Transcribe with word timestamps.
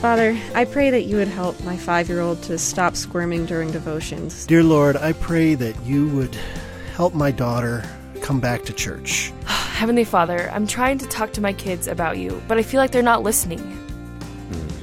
Father, 0.00 0.38
I 0.54 0.64
pray 0.64 0.90
that 0.90 1.06
you 1.06 1.16
would 1.16 1.26
help 1.26 1.60
my 1.64 1.76
five 1.76 2.08
year 2.08 2.20
old 2.20 2.40
to 2.44 2.56
stop 2.56 2.94
squirming 2.94 3.46
during 3.46 3.72
devotions. 3.72 4.46
Dear 4.46 4.62
Lord, 4.62 4.96
I 4.96 5.12
pray 5.12 5.56
that 5.56 5.74
you 5.84 6.08
would 6.10 6.36
help 6.94 7.14
my 7.14 7.32
daughter 7.32 7.82
come 8.20 8.38
back 8.38 8.62
to 8.66 8.72
church. 8.72 9.32
Heavenly 9.46 10.04
Father, 10.04 10.50
I'm 10.52 10.68
trying 10.68 10.98
to 10.98 11.06
talk 11.08 11.32
to 11.32 11.40
my 11.40 11.52
kids 11.52 11.88
about 11.88 12.16
you, 12.16 12.40
but 12.46 12.58
I 12.58 12.62
feel 12.62 12.80
like 12.80 12.92
they're 12.92 13.02
not 13.02 13.24
listening. 13.24 13.58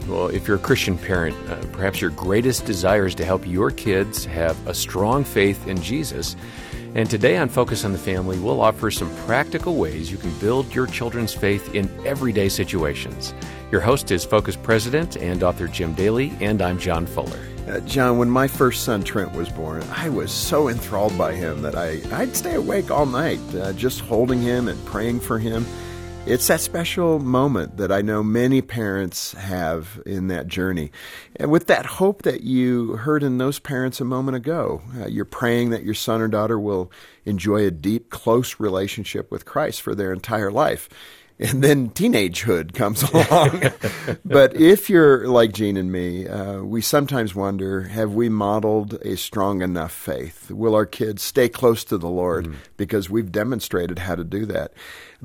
Well, 0.09 0.27
if 0.27 0.49
you're 0.49 0.57
a 0.57 0.59
Christian 0.59 0.97
parent, 0.97 1.37
uh, 1.49 1.55
perhaps 1.71 2.01
your 2.01 2.11
greatest 2.11 2.65
desire 2.65 3.05
is 3.05 3.15
to 3.15 3.23
help 3.23 3.47
your 3.47 3.71
kids 3.71 4.25
have 4.25 4.67
a 4.67 4.73
strong 4.73 5.23
faith 5.23 5.65
in 5.65 5.81
Jesus. 5.81 6.35
And 6.93 7.09
today 7.09 7.37
on 7.37 7.49
Focus 7.49 7.83
on 7.83 7.91
the 7.91 7.97
Family, 7.97 8.37
we'll 8.39 8.61
offer 8.61 8.91
some 8.91 9.13
practical 9.25 9.75
ways 9.75 10.11
you 10.11 10.17
can 10.17 10.31
build 10.39 10.73
your 10.75 10.87
children's 10.87 11.33
faith 11.33 11.73
in 11.73 11.89
everyday 12.05 12.47
situations. 12.47 13.33
Your 13.75 13.81
host 13.81 14.09
is 14.09 14.23
Focus 14.23 14.55
President 14.55 15.17
and 15.17 15.43
author 15.43 15.67
Jim 15.67 15.93
Daly, 15.95 16.31
and 16.39 16.61
I'm 16.61 16.79
John 16.79 17.05
Fuller. 17.05 17.37
Uh, 17.67 17.81
John, 17.81 18.17
when 18.17 18.29
my 18.29 18.47
first 18.47 18.85
son 18.85 19.03
Trent 19.03 19.33
was 19.33 19.49
born, 19.49 19.83
I 19.91 20.07
was 20.07 20.31
so 20.31 20.69
enthralled 20.69 21.17
by 21.17 21.33
him 21.33 21.61
that 21.63 21.75
I, 21.75 22.01
I'd 22.13 22.37
stay 22.37 22.55
awake 22.55 22.89
all 22.89 23.05
night 23.05 23.41
uh, 23.53 23.73
just 23.73 23.99
holding 23.99 24.41
him 24.41 24.69
and 24.69 24.85
praying 24.85 25.19
for 25.19 25.39
him. 25.39 25.65
It's 26.25 26.47
that 26.47 26.61
special 26.61 27.19
moment 27.19 27.75
that 27.75 27.91
I 27.91 28.01
know 28.01 28.23
many 28.23 28.61
parents 28.61 29.33
have 29.33 30.01
in 30.05 30.29
that 30.29 30.47
journey. 30.47 30.93
And 31.35 31.51
with 31.51 31.67
that 31.67 31.85
hope 31.85 32.21
that 32.21 32.43
you 32.43 32.93
heard 32.95 33.23
in 33.23 33.39
those 33.39 33.59
parents 33.59 33.99
a 33.99 34.05
moment 34.05 34.37
ago, 34.37 34.83
uh, 34.97 35.07
you're 35.07 35.25
praying 35.25 35.71
that 35.71 35.83
your 35.83 35.95
son 35.95 36.21
or 36.21 36.29
daughter 36.29 36.57
will 36.57 36.93
enjoy 37.25 37.65
a 37.65 37.71
deep, 37.71 38.09
close 38.09 38.57
relationship 38.57 39.29
with 39.29 39.43
Christ 39.43 39.81
for 39.81 39.93
their 39.93 40.13
entire 40.13 40.49
life 40.49 40.87
and 41.39 41.61
then 41.61 41.89
teenagehood 41.89 42.73
comes 42.73 43.03
along. 43.11 43.61
but 44.25 44.55
if 44.55 44.89
you're 44.89 45.27
like 45.27 45.51
Jean 45.51 45.75
and 45.75 45.91
me, 45.91 46.27
uh, 46.27 46.61
we 46.61 46.81
sometimes 46.81 47.35
wonder 47.35 47.81
have 47.81 48.13
we 48.13 48.29
modeled 48.29 48.93
a 49.01 49.17
strong 49.17 49.61
enough 49.61 49.91
faith? 49.91 50.49
Will 50.49 50.75
our 50.75 50.85
kids 50.85 51.23
stay 51.23 51.49
close 51.49 51.83
to 51.85 51.97
the 51.97 52.09
Lord 52.09 52.47
mm. 52.47 52.55
because 52.77 53.09
we've 53.09 53.31
demonstrated 53.33 53.99
how 53.99 54.15
to 54.15 54.23
do 54.23 54.45
that? 54.45 54.71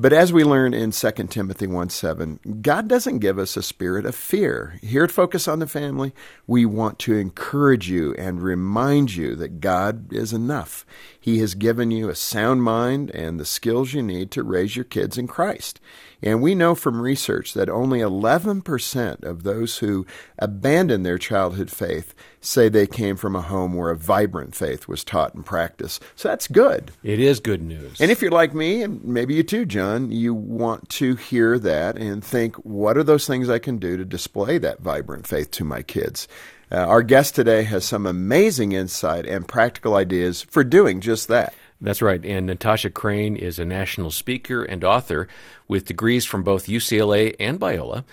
But 0.00 0.14
as 0.14 0.32
we 0.32 0.44
learn 0.44 0.72
in 0.72 0.92
2 0.92 1.10
Timothy 1.28 1.66
1 1.66 1.90
7, 1.90 2.40
God 2.62 2.88
doesn't 2.88 3.18
give 3.18 3.38
us 3.38 3.54
a 3.54 3.62
spirit 3.62 4.06
of 4.06 4.14
fear. 4.14 4.78
Here 4.80 5.04
at 5.04 5.10
Focus 5.10 5.46
on 5.46 5.58
the 5.58 5.66
Family, 5.66 6.14
we 6.46 6.64
want 6.64 6.98
to 7.00 7.18
encourage 7.18 7.90
you 7.90 8.14
and 8.14 8.42
remind 8.42 9.14
you 9.14 9.36
that 9.36 9.60
God 9.60 10.10
is 10.10 10.32
enough. 10.32 10.86
He 11.20 11.40
has 11.40 11.54
given 11.54 11.90
you 11.90 12.08
a 12.08 12.14
sound 12.14 12.62
mind 12.62 13.10
and 13.10 13.38
the 13.38 13.44
skills 13.44 13.92
you 13.92 14.02
need 14.02 14.30
to 14.30 14.42
raise 14.42 14.74
your 14.74 14.86
kids 14.86 15.18
in 15.18 15.26
Christ. 15.26 15.80
And 16.22 16.42
we 16.42 16.54
know 16.54 16.74
from 16.74 17.00
research 17.00 17.54
that 17.54 17.68
only 17.68 18.00
11% 18.00 19.22
of 19.24 19.42
those 19.42 19.78
who 19.78 20.06
abandon 20.38 21.02
their 21.02 21.18
childhood 21.18 21.70
faith 21.70 22.14
say 22.40 22.68
they 22.68 22.86
came 22.86 23.16
from 23.16 23.36
a 23.36 23.42
home 23.42 23.74
where 23.74 23.90
a 23.90 23.96
vibrant 23.96 24.54
faith 24.54 24.88
was 24.88 25.04
taught 25.04 25.34
and 25.34 25.44
practiced. 25.44 26.02
So 26.16 26.28
that's 26.28 26.48
good. 26.48 26.90
It 27.02 27.20
is 27.20 27.40
good 27.40 27.62
news. 27.62 28.00
And 28.00 28.10
if 28.10 28.22
you're 28.22 28.30
like 28.30 28.54
me, 28.54 28.82
and 28.82 29.04
maybe 29.04 29.34
you 29.34 29.42
too, 29.42 29.64
John, 29.64 30.10
you 30.10 30.34
want 30.34 30.88
to 30.90 31.14
hear 31.16 31.58
that 31.58 31.96
and 31.96 32.24
think, 32.24 32.56
what 32.56 32.96
are 32.96 33.04
those 33.04 33.26
things 33.26 33.48
I 33.48 33.58
can 33.58 33.78
do 33.78 33.96
to 33.96 34.04
display 34.04 34.58
that 34.58 34.80
vibrant 34.80 35.26
faith 35.26 35.50
to 35.52 35.64
my 35.64 35.82
kids? 35.82 36.28
Uh, 36.72 36.76
our 36.76 37.02
guest 37.02 37.34
today 37.34 37.64
has 37.64 37.84
some 37.84 38.06
amazing 38.06 38.72
insight 38.72 39.26
and 39.26 39.48
practical 39.48 39.96
ideas 39.96 40.42
for 40.42 40.62
doing 40.62 41.00
just 41.00 41.26
that. 41.28 41.52
That's 41.80 42.02
right. 42.02 42.24
And 42.24 42.46
Natasha 42.46 42.90
Crain 42.90 43.36
is 43.36 43.58
a 43.58 43.64
national 43.64 44.10
speaker 44.10 44.62
and 44.62 44.84
author 44.84 45.28
with 45.66 45.86
degrees 45.86 46.26
from 46.26 46.42
both 46.42 46.66
UCLA 46.66 47.34
and 47.40 47.58
Biola. 47.58 48.04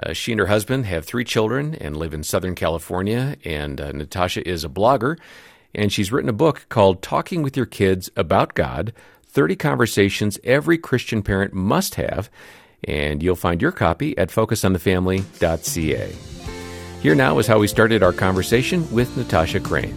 Uh, 0.00 0.12
she 0.12 0.32
and 0.32 0.38
her 0.38 0.46
husband 0.46 0.86
have 0.86 1.04
three 1.04 1.24
children 1.24 1.74
and 1.74 1.96
live 1.96 2.14
in 2.14 2.22
Southern 2.22 2.54
California. 2.54 3.36
And 3.44 3.80
uh, 3.80 3.92
Natasha 3.92 4.46
is 4.46 4.64
a 4.64 4.68
blogger, 4.68 5.18
and 5.74 5.92
she's 5.92 6.12
written 6.12 6.28
a 6.28 6.34
book 6.34 6.66
called 6.68 7.02
Talking 7.02 7.42
with 7.42 7.56
Your 7.56 7.66
Kids 7.66 8.10
About 8.16 8.54
God 8.54 8.92
30 9.28 9.56
Conversations 9.56 10.38
Every 10.44 10.78
Christian 10.78 11.22
Parent 11.22 11.52
Must 11.52 11.96
Have. 11.96 12.30
And 12.84 13.22
you'll 13.22 13.36
find 13.36 13.60
your 13.60 13.72
copy 13.72 14.16
at 14.16 14.28
focusonthefamily.ca. 14.28 16.16
Here 17.02 17.14
now 17.14 17.38
is 17.38 17.46
how 17.46 17.58
we 17.58 17.68
started 17.68 18.02
our 18.02 18.12
conversation 18.12 18.90
with 18.92 19.16
Natasha 19.16 19.60
Crain. 19.60 19.94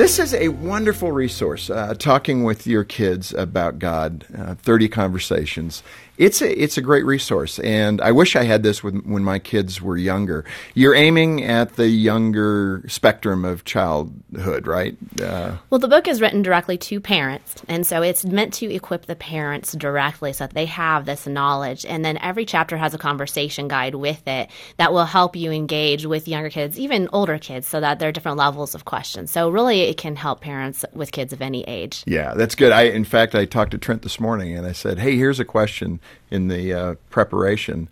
This 0.00 0.18
is 0.18 0.32
a 0.32 0.48
wonderful 0.48 1.12
resource, 1.12 1.68
uh, 1.68 1.92
talking 1.92 2.42
with 2.42 2.66
your 2.66 2.84
kids 2.84 3.34
about 3.34 3.78
God, 3.78 4.24
uh, 4.34 4.54
30 4.54 4.88
conversations 4.88 5.82
it's 6.20 6.42
a 6.42 6.62
it's 6.62 6.76
a 6.76 6.82
great 6.82 7.06
resource, 7.06 7.58
and 7.60 7.98
I 8.02 8.12
wish 8.12 8.36
I 8.36 8.42
had 8.42 8.62
this 8.62 8.84
when 8.84 8.98
when 9.10 9.24
my 9.24 9.38
kids 9.38 9.80
were 9.80 9.96
younger. 9.96 10.44
You're 10.74 10.94
aiming 10.94 11.42
at 11.44 11.76
the 11.76 11.88
younger 11.88 12.84
spectrum 12.88 13.46
of 13.46 13.64
childhood, 13.64 14.66
right? 14.66 14.98
Uh, 15.20 15.56
well, 15.70 15.78
the 15.78 15.88
book 15.88 16.06
is 16.06 16.20
written 16.20 16.42
directly 16.42 16.76
to 16.76 17.00
parents, 17.00 17.62
and 17.68 17.86
so 17.86 18.02
it's 18.02 18.22
meant 18.26 18.52
to 18.54 18.70
equip 18.70 19.06
the 19.06 19.16
parents 19.16 19.72
directly 19.72 20.34
so 20.34 20.44
that 20.44 20.52
they 20.52 20.66
have 20.66 21.06
this 21.06 21.26
knowledge. 21.26 21.86
And 21.86 22.04
then 22.04 22.18
every 22.18 22.44
chapter 22.44 22.76
has 22.76 22.92
a 22.92 22.98
conversation 22.98 23.66
guide 23.66 23.94
with 23.94 24.28
it 24.28 24.50
that 24.76 24.92
will 24.92 25.06
help 25.06 25.36
you 25.36 25.50
engage 25.50 26.04
with 26.04 26.28
younger 26.28 26.50
kids, 26.50 26.78
even 26.78 27.08
older 27.14 27.38
kids, 27.38 27.66
so 27.66 27.80
that 27.80 27.98
there 27.98 28.10
are 28.10 28.12
different 28.12 28.36
levels 28.36 28.74
of 28.74 28.84
questions. 28.84 29.30
So 29.30 29.48
really, 29.48 29.80
it 29.80 29.96
can 29.96 30.16
help 30.16 30.42
parents 30.42 30.84
with 30.92 31.12
kids 31.12 31.32
of 31.32 31.40
any 31.40 31.62
age. 31.62 32.04
Yeah, 32.06 32.34
that's 32.34 32.54
good. 32.54 32.72
I 32.72 32.82
in 32.82 33.04
fact 33.04 33.34
I 33.34 33.46
talked 33.46 33.70
to 33.70 33.78
Trent 33.78 34.02
this 34.02 34.20
morning, 34.20 34.54
and 34.54 34.66
I 34.66 34.72
said, 34.72 34.98
"Hey, 34.98 35.16
here's 35.16 35.40
a 35.40 35.46
question." 35.46 35.98
In 36.30 36.48
the 36.48 36.72
uh, 36.72 36.94
preparation 37.10 37.88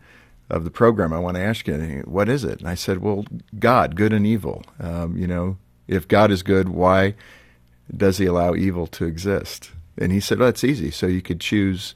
of 0.50 0.64
the 0.64 0.70
program, 0.70 1.12
I 1.12 1.18
want 1.18 1.36
to 1.36 1.42
ask 1.42 1.66
you, 1.66 2.02
what 2.06 2.28
is 2.28 2.44
it? 2.44 2.60
And 2.60 2.68
I 2.68 2.74
said, 2.74 2.98
well, 2.98 3.24
God, 3.58 3.96
good 3.96 4.12
and 4.12 4.26
evil. 4.26 4.64
Um, 4.80 5.16
you 5.16 5.26
know, 5.26 5.58
if 5.86 6.08
God 6.08 6.30
is 6.30 6.42
good, 6.42 6.68
why 6.68 7.14
does 7.94 8.18
he 8.18 8.26
allow 8.26 8.54
evil 8.54 8.86
to 8.88 9.04
exist? 9.04 9.72
And 9.96 10.12
he 10.12 10.20
said, 10.20 10.38
well, 10.38 10.48
that's 10.48 10.64
easy. 10.64 10.90
So 10.90 11.06
you 11.06 11.22
could 11.22 11.40
choose 11.40 11.94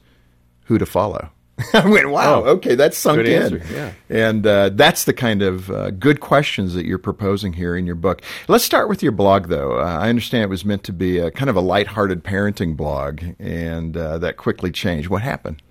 who 0.65 0.77
to 0.77 0.85
follow. 0.85 1.29
I 1.73 1.87
went, 1.87 2.09
wow, 2.09 2.43
oh, 2.43 2.49
okay, 2.55 2.73
that's 2.73 2.97
sunk 2.97 3.27
in. 3.27 3.43
Answer, 3.43 3.61
yeah. 3.71 3.91
And 4.09 4.45
uh, 4.45 4.69
that's 4.69 5.05
the 5.05 5.13
kind 5.13 5.43
of 5.43 5.69
uh, 5.69 5.91
good 5.91 6.19
questions 6.19 6.73
that 6.73 6.85
you're 6.85 6.97
proposing 6.97 7.53
here 7.53 7.75
in 7.75 7.85
your 7.85 7.95
book. 7.95 8.23
Let's 8.47 8.63
start 8.63 8.89
with 8.89 9.03
your 9.03 9.11
blog, 9.11 9.49
though. 9.49 9.79
Uh, 9.79 9.99
I 10.01 10.09
understand 10.09 10.43
it 10.43 10.49
was 10.49 10.65
meant 10.65 10.83
to 10.85 10.93
be 10.93 11.19
a 11.19 11.29
kind 11.29 11.51
of 11.51 11.55
a 11.55 11.61
lighthearted 11.61 12.23
parenting 12.23 12.75
blog, 12.75 13.21
and 13.37 13.95
uh, 13.95 14.17
that 14.17 14.37
quickly 14.37 14.71
changed. 14.71 15.09
What 15.09 15.21
happened? 15.21 15.61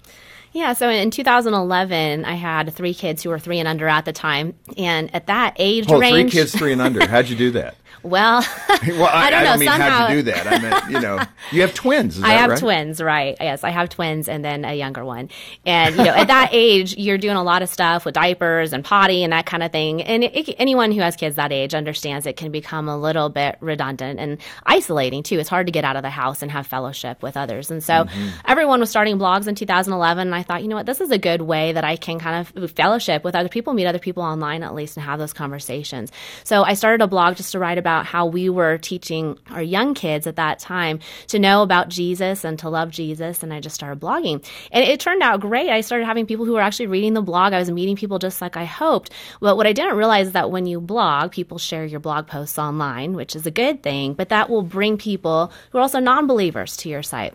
Yeah, 0.53 0.75
so 0.75 0.91
in 0.91 1.11
2011, 1.11 2.25
I 2.25 2.35
had 2.35 2.73
three 2.75 2.93
kids 2.93 3.23
who 3.23 3.31
were 3.31 3.39
three 3.39 3.59
and 3.59 3.67
under 3.67 3.89
at 3.89 4.05
the 4.05 4.13
time, 4.13 4.55
and 4.77 5.15
at 5.15 5.27
that 5.29 5.55
age 5.59 5.89
range, 5.91 6.33
three 6.33 6.41
kids, 6.41 6.55
three 6.55 6.73
and 6.73 6.81
under. 6.83 7.07
How'd 7.07 7.29
you 7.29 7.37
do 7.37 7.53
that? 7.53 7.77
Well, 8.03 8.41
well, 8.69 9.05
I, 9.05 9.27
I 9.27 9.31
don't, 9.31 9.41
I 9.41 9.45
don't 9.45 9.59
mean 9.61 9.69
somehow... 9.69 9.91
how'd 9.91 10.11
you 10.11 10.17
do 10.17 10.33
that. 10.33 10.47
I 10.47 10.59
meant, 10.59 10.91
you 10.91 11.01
know, 11.01 11.21
you 11.51 11.61
have 11.63 11.75
twins. 11.75 12.21
I 12.23 12.31
have 12.31 12.51
right? 12.51 12.59
twins, 12.59 13.01
right? 13.01 13.37
Yes, 13.41 13.65
I 13.65 13.71
have 13.71 13.89
twins, 13.89 14.29
and 14.29 14.45
then 14.45 14.65
a 14.65 14.75
younger 14.75 15.05
one. 15.05 15.31
And 15.65 15.97
you 15.97 16.05
know, 16.05 16.13
at 16.15 16.29
that 16.29 16.51
age, 16.53 16.97
you're 16.97 17.19
doing 17.19 17.37
a 17.37 17.43
lot 17.43 17.63
of 17.63 17.69
stuff 17.69 18.05
with 18.05 18.15
diapers 18.15 18.73
and 18.73 18.85
potty 18.85 19.23
and 19.25 19.33
that 19.33 19.47
kind 19.47 19.63
of 19.63 19.73
thing. 19.73 20.03
And 20.03 20.25
it, 20.25 20.49
it, 20.49 20.57
anyone 20.59 20.93
who 20.93 21.01
has 21.01 21.17
kids 21.17 21.37
that 21.37 21.53
age 21.53 21.75
understands 21.75 22.27
it 22.27 22.37
can 22.37 22.51
become 22.51 22.89
a 22.89 22.97
little 22.97 23.29
bit 23.29 23.57
redundant 23.61 24.19
and 24.21 24.39
isolating 24.67 25.23
too. 25.23 25.39
It's 25.39 25.49
hard 25.49 25.67
to 25.67 25.73
get 25.73 25.85
out 25.85 25.97
of 25.97 26.03
the 26.03 26.11
house 26.11 26.43
and 26.43 26.51
have 26.51 26.67
fellowship 26.67 27.23
with 27.23 27.37
others. 27.37 27.71
And 27.71 27.83
so, 27.83 28.05
mm-hmm. 28.05 28.29
everyone 28.47 28.81
was 28.81 28.91
starting 28.91 29.19
blogs 29.19 29.47
in 29.47 29.55
2011, 29.55 30.29
and 30.29 30.35
I 30.35 30.43
thought, 30.43 30.63
you 30.63 30.69
know 30.69 30.77
what, 30.77 30.87
this 30.87 31.01
is 31.01 31.11
a 31.11 31.19
good 31.19 31.43
way 31.43 31.73
that 31.73 31.85
I 31.85 31.97
can 31.97 32.19
kind 32.19 32.47
of 32.47 32.73
fellowship 32.73 33.25
with 33.25 33.35
other 33.35 33.49
people, 33.49 33.75
meet 33.75 33.87
other 33.87 33.99
people 33.99 34.23
online 34.23 34.63
at 34.63 34.75
least, 34.75 34.97
and 34.97 35.05
have 35.05 35.19
those 35.19 35.33
conversations. 35.33 36.13
So 36.45 36.63
I 36.63 36.75
started 36.75 37.03
a 37.03 37.07
blog 37.07 37.37
just 37.37 37.53
to 37.53 37.59
write 37.59 37.79
about 37.83 38.07
how 38.07 38.27
we 38.27 38.49
were 38.49 38.79
teaching 38.79 39.37
our 39.51 39.63
young 39.63 39.95
kids 39.95 40.27
at 40.27 40.37
that 40.37 40.61
time 40.61 41.01
to 41.27 41.39
know 41.39 41.63
about 41.63 41.89
Jesus 41.89 42.45
and 42.45 42.57
to 42.61 42.69
love 42.69 42.91
Jesus. 42.91 43.43
And 43.43 43.53
I 43.53 43.59
just 43.59 43.75
started 43.75 44.01
blogging. 44.01 44.45
And 44.71 44.85
it 44.85 45.01
turned 45.01 45.23
out 45.23 45.41
great. 45.41 45.69
I 45.69 45.81
started 45.81 46.07
having 46.07 46.27
people 46.27 46.47
who 46.47 46.53
were 46.53 46.61
actually 46.61 46.87
reading 46.87 47.15
the 47.15 47.23
blog. 47.23 47.53
I 47.53 47.59
was 47.59 47.71
meeting 47.71 47.97
people 47.97 48.19
just 48.19 48.41
like 48.41 48.57
I 48.57 48.65
hoped. 48.65 49.11
But 49.41 49.57
what 49.57 49.67
I 49.67 49.73
didn't 49.73 49.97
realize 49.97 50.29
is 50.29 50.33
that 50.33 50.51
when 50.53 50.67
you 50.67 50.81
blog, 50.81 51.33
people 51.33 51.59
share 51.59 51.85
your 51.85 52.01
blog 52.01 52.29
posts 52.29 52.59
online, 52.59 53.15
which 53.15 53.35
is 53.35 53.47
a 53.47 53.51
good 53.51 53.83
thing, 53.83 54.15
but 54.15 54.29
that 54.29 54.49
will 54.49 54.63
bring 54.63 54.97
people 54.97 55.53
who 55.71 55.79
are 55.79 55.83
also 55.83 55.99
non 55.99 56.27
believers 56.27 56.77
to 56.79 56.89
your 56.89 57.03
site. 57.03 57.35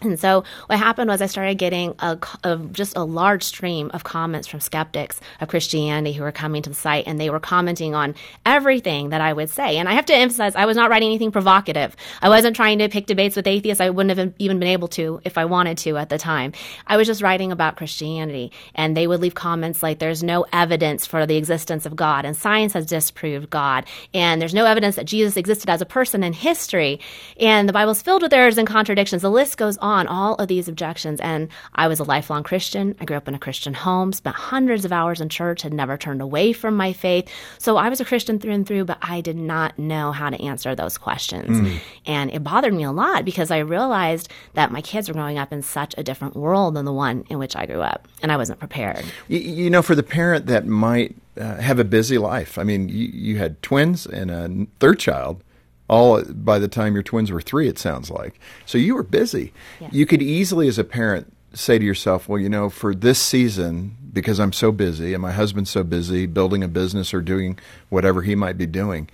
And 0.00 0.18
so 0.18 0.44
what 0.66 0.78
happened 0.78 1.08
was 1.08 1.22
I 1.22 1.26
started 1.26 1.56
getting 1.56 1.94
a, 1.98 2.18
a, 2.42 2.58
just 2.72 2.96
a 2.96 3.04
large 3.04 3.42
stream 3.42 3.90
of 3.94 4.04
comments 4.04 4.46
from 4.46 4.60
skeptics 4.60 5.20
of 5.40 5.48
Christianity 5.48 6.12
who 6.12 6.22
were 6.22 6.32
coming 6.32 6.62
to 6.62 6.70
the 6.70 6.76
site 6.76 7.06
and 7.06 7.18
they 7.18 7.30
were 7.30 7.40
commenting 7.40 7.94
on 7.94 8.14
everything 8.44 9.10
that 9.10 9.20
I 9.20 9.32
would 9.32 9.50
say. 9.50 9.78
And 9.78 9.88
I 9.88 9.92
have 9.92 10.06
to 10.06 10.14
emphasize, 10.14 10.56
I 10.56 10.66
was 10.66 10.76
not 10.76 10.90
writing 10.90 11.08
anything 11.08 11.32
provocative. 11.32 11.96
I 12.20 12.28
wasn't 12.28 12.56
trying 12.56 12.78
to 12.80 12.88
pick 12.88 13.06
debates 13.06 13.36
with 13.36 13.46
atheists. 13.46 13.80
I 13.80 13.90
wouldn't 13.90 14.18
have 14.18 14.34
even 14.38 14.58
been 14.58 14.68
able 14.68 14.88
to 14.88 15.20
if 15.24 15.38
I 15.38 15.44
wanted 15.46 15.78
to 15.78 15.96
at 15.96 16.08
the 16.08 16.18
time. 16.18 16.52
I 16.86 16.96
was 16.96 17.06
just 17.06 17.22
writing 17.22 17.52
about 17.52 17.76
Christianity 17.76 18.52
and 18.74 18.96
they 18.96 19.06
would 19.06 19.20
leave 19.20 19.34
comments 19.34 19.82
like 19.82 20.00
there's 20.00 20.22
no 20.22 20.44
evidence 20.52 21.06
for 21.06 21.24
the 21.24 21.36
existence 21.36 21.86
of 21.86 21.96
God 21.96 22.24
and 22.24 22.36
science 22.36 22.72
has 22.74 22.86
disproved 22.86 23.48
God 23.48 23.86
and 24.12 24.40
there's 24.40 24.54
no 24.54 24.66
evidence 24.66 24.96
that 24.96 25.06
Jesus 25.06 25.36
existed 25.36 25.70
as 25.70 25.80
a 25.80 25.86
person 25.86 26.22
in 26.22 26.32
history 26.32 27.00
and 27.40 27.68
the 27.68 27.72
Bible's 27.72 28.02
filled 28.02 28.22
with 28.22 28.32
errors 28.32 28.58
and 28.58 28.68
contradictions. 28.68 29.22
The 29.22 29.30
list 29.30 29.56
goes 29.56 29.78
on 29.84 30.06
all 30.06 30.34
of 30.36 30.48
these 30.48 30.66
objections. 30.66 31.20
And 31.20 31.48
I 31.74 31.88
was 31.88 32.00
a 32.00 32.04
lifelong 32.04 32.42
Christian. 32.42 32.96
I 33.00 33.04
grew 33.04 33.18
up 33.18 33.28
in 33.28 33.34
a 33.34 33.38
Christian 33.38 33.74
home, 33.74 34.14
spent 34.14 34.34
hundreds 34.34 34.86
of 34.86 34.92
hours 34.92 35.20
in 35.20 35.28
church, 35.28 35.60
had 35.60 35.74
never 35.74 35.98
turned 35.98 36.22
away 36.22 36.54
from 36.54 36.74
my 36.74 36.94
faith. 36.94 37.28
So 37.58 37.76
I 37.76 37.90
was 37.90 38.00
a 38.00 38.04
Christian 38.04 38.38
through 38.38 38.52
and 38.52 38.66
through, 38.66 38.86
but 38.86 38.96
I 39.02 39.20
did 39.20 39.36
not 39.36 39.78
know 39.78 40.10
how 40.10 40.30
to 40.30 40.42
answer 40.42 40.74
those 40.74 40.96
questions. 40.96 41.60
Mm. 41.60 41.78
And 42.06 42.30
it 42.32 42.42
bothered 42.42 42.72
me 42.72 42.82
a 42.82 42.92
lot 42.92 43.26
because 43.26 43.50
I 43.50 43.58
realized 43.58 44.30
that 44.54 44.72
my 44.72 44.80
kids 44.80 45.08
were 45.08 45.14
growing 45.14 45.36
up 45.36 45.52
in 45.52 45.60
such 45.60 45.94
a 45.98 46.02
different 46.02 46.34
world 46.34 46.74
than 46.74 46.86
the 46.86 46.92
one 46.92 47.26
in 47.28 47.38
which 47.38 47.54
I 47.54 47.66
grew 47.66 47.82
up. 47.82 48.08
And 48.22 48.32
I 48.32 48.38
wasn't 48.38 48.58
prepared. 48.58 49.04
You, 49.28 49.38
you 49.38 49.70
know, 49.70 49.82
for 49.82 49.94
the 49.94 50.02
parent 50.02 50.46
that 50.46 50.66
might 50.66 51.14
uh, 51.38 51.56
have 51.56 51.78
a 51.78 51.84
busy 51.84 52.16
life, 52.16 52.56
I 52.56 52.64
mean, 52.64 52.88
you, 52.88 53.08
you 53.12 53.36
had 53.36 53.60
twins 53.62 54.06
and 54.06 54.30
a 54.30 54.66
third 54.80 54.98
child 54.98 55.44
all 55.88 56.22
by 56.24 56.58
the 56.58 56.68
time 56.68 56.94
your 56.94 57.02
twins 57.02 57.30
were 57.30 57.40
three, 57.40 57.68
it 57.68 57.78
sounds 57.78 58.10
like. 58.10 58.40
So 58.66 58.78
you 58.78 58.94
were 58.94 59.02
busy. 59.02 59.52
Yeah. 59.80 59.88
You 59.92 60.06
could 60.06 60.22
easily, 60.22 60.68
as 60.68 60.78
a 60.78 60.84
parent, 60.84 61.32
say 61.52 61.78
to 61.78 61.84
yourself, 61.84 62.28
well, 62.28 62.40
you 62.40 62.48
know, 62.48 62.68
for 62.68 62.94
this 62.94 63.18
season, 63.18 63.96
because 64.12 64.40
I'm 64.40 64.52
so 64.52 64.72
busy 64.72 65.12
and 65.12 65.22
my 65.22 65.32
husband's 65.32 65.70
so 65.70 65.84
busy 65.84 66.26
building 66.26 66.62
a 66.62 66.68
business 66.68 67.12
or 67.12 67.20
doing 67.20 67.58
whatever 67.90 68.22
he 68.22 68.34
might 68.34 68.56
be 68.56 68.66
doing, 68.66 69.08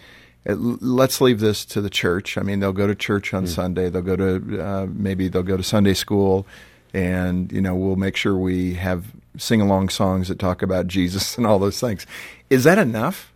uh, 0.49 0.55
let's 0.55 1.21
leave 1.21 1.41
this 1.41 1.65
to 1.67 1.81
the 1.81 1.91
church. 1.91 2.39
I 2.39 2.43
mean, 2.43 2.61
they'll 2.61 2.73
go 2.73 2.87
to 2.87 2.95
church 2.95 3.35
on 3.35 3.45
mm. 3.45 3.49
Sunday. 3.49 3.91
They'll 3.91 4.03
go 4.03 4.17
to 4.17 4.63
uh, 4.63 4.87
maybe 4.89 5.29
they'll 5.29 5.43
go 5.43 5.57
to 5.57 5.63
Sunday 5.63 5.95
school, 5.95 6.47
and 6.95 7.53
you 7.53 7.61
know 7.61 7.75
we'll 7.75 7.97
make 7.97 8.17
sure 8.17 8.37
we 8.37 8.75
have 8.75 9.05
sing 9.37 9.61
along 9.61 9.91
songs 9.91 10.29
that 10.29 10.39
talk 10.39 10.63
about 10.63 10.87
Jesus 10.87 11.37
and 11.37 11.47
all 11.47 11.59
those 11.59 11.81
things. 11.81 12.07
Is 12.49 12.65
that 12.65 12.79
enough? 12.79 13.30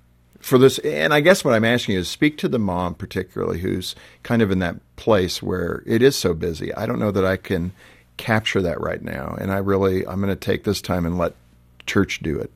For 0.44 0.58
this, 0.58 0.78
and 0.80 1.14
I 1.14 1.20
guess 1.20 1.42
what 1.42 1.54
I'm 1.54 1.64
asking 1.64 1.96
is 1.96 2.06
speak 2.06 2.36
to 2.38 2.48
the 2.48 2.58
mom, 2.58 2.94
particularly 2.96 3.60
who's 3.60 3.96
kind 4.22 4.42
of 4.42 4.50
in 4.50 4.58
that 4.58 4.76
place 4.96 5.42
where 5.42 5.82
it 5.86 6.02
is 6.02 6.16
so 6.16 6.34
busy. 6.34 6.72
I 6.74 6.84
don't 6.84 6.98
know 6.98 7.10
that 7.12 7.24
I 7.24 7.38
can 7.38 7.72
capture 8.18 8.60
that 8.60 8.78
right 8.78 9.02
now, 9.02 9.34
and 9.40 9.50
I 9.50 9.56
really 9.56 10.06
I'm 10.06 10.20
going 10.20 10.28
to 10.28 10.36
take 10.36 10.64
this 10.64 10.82
time 10.82 11.06
and 11.06 11.16
let 11.16 11.34
church 11.86 12.20
do 12.20 12.38
it. 12.38 12.52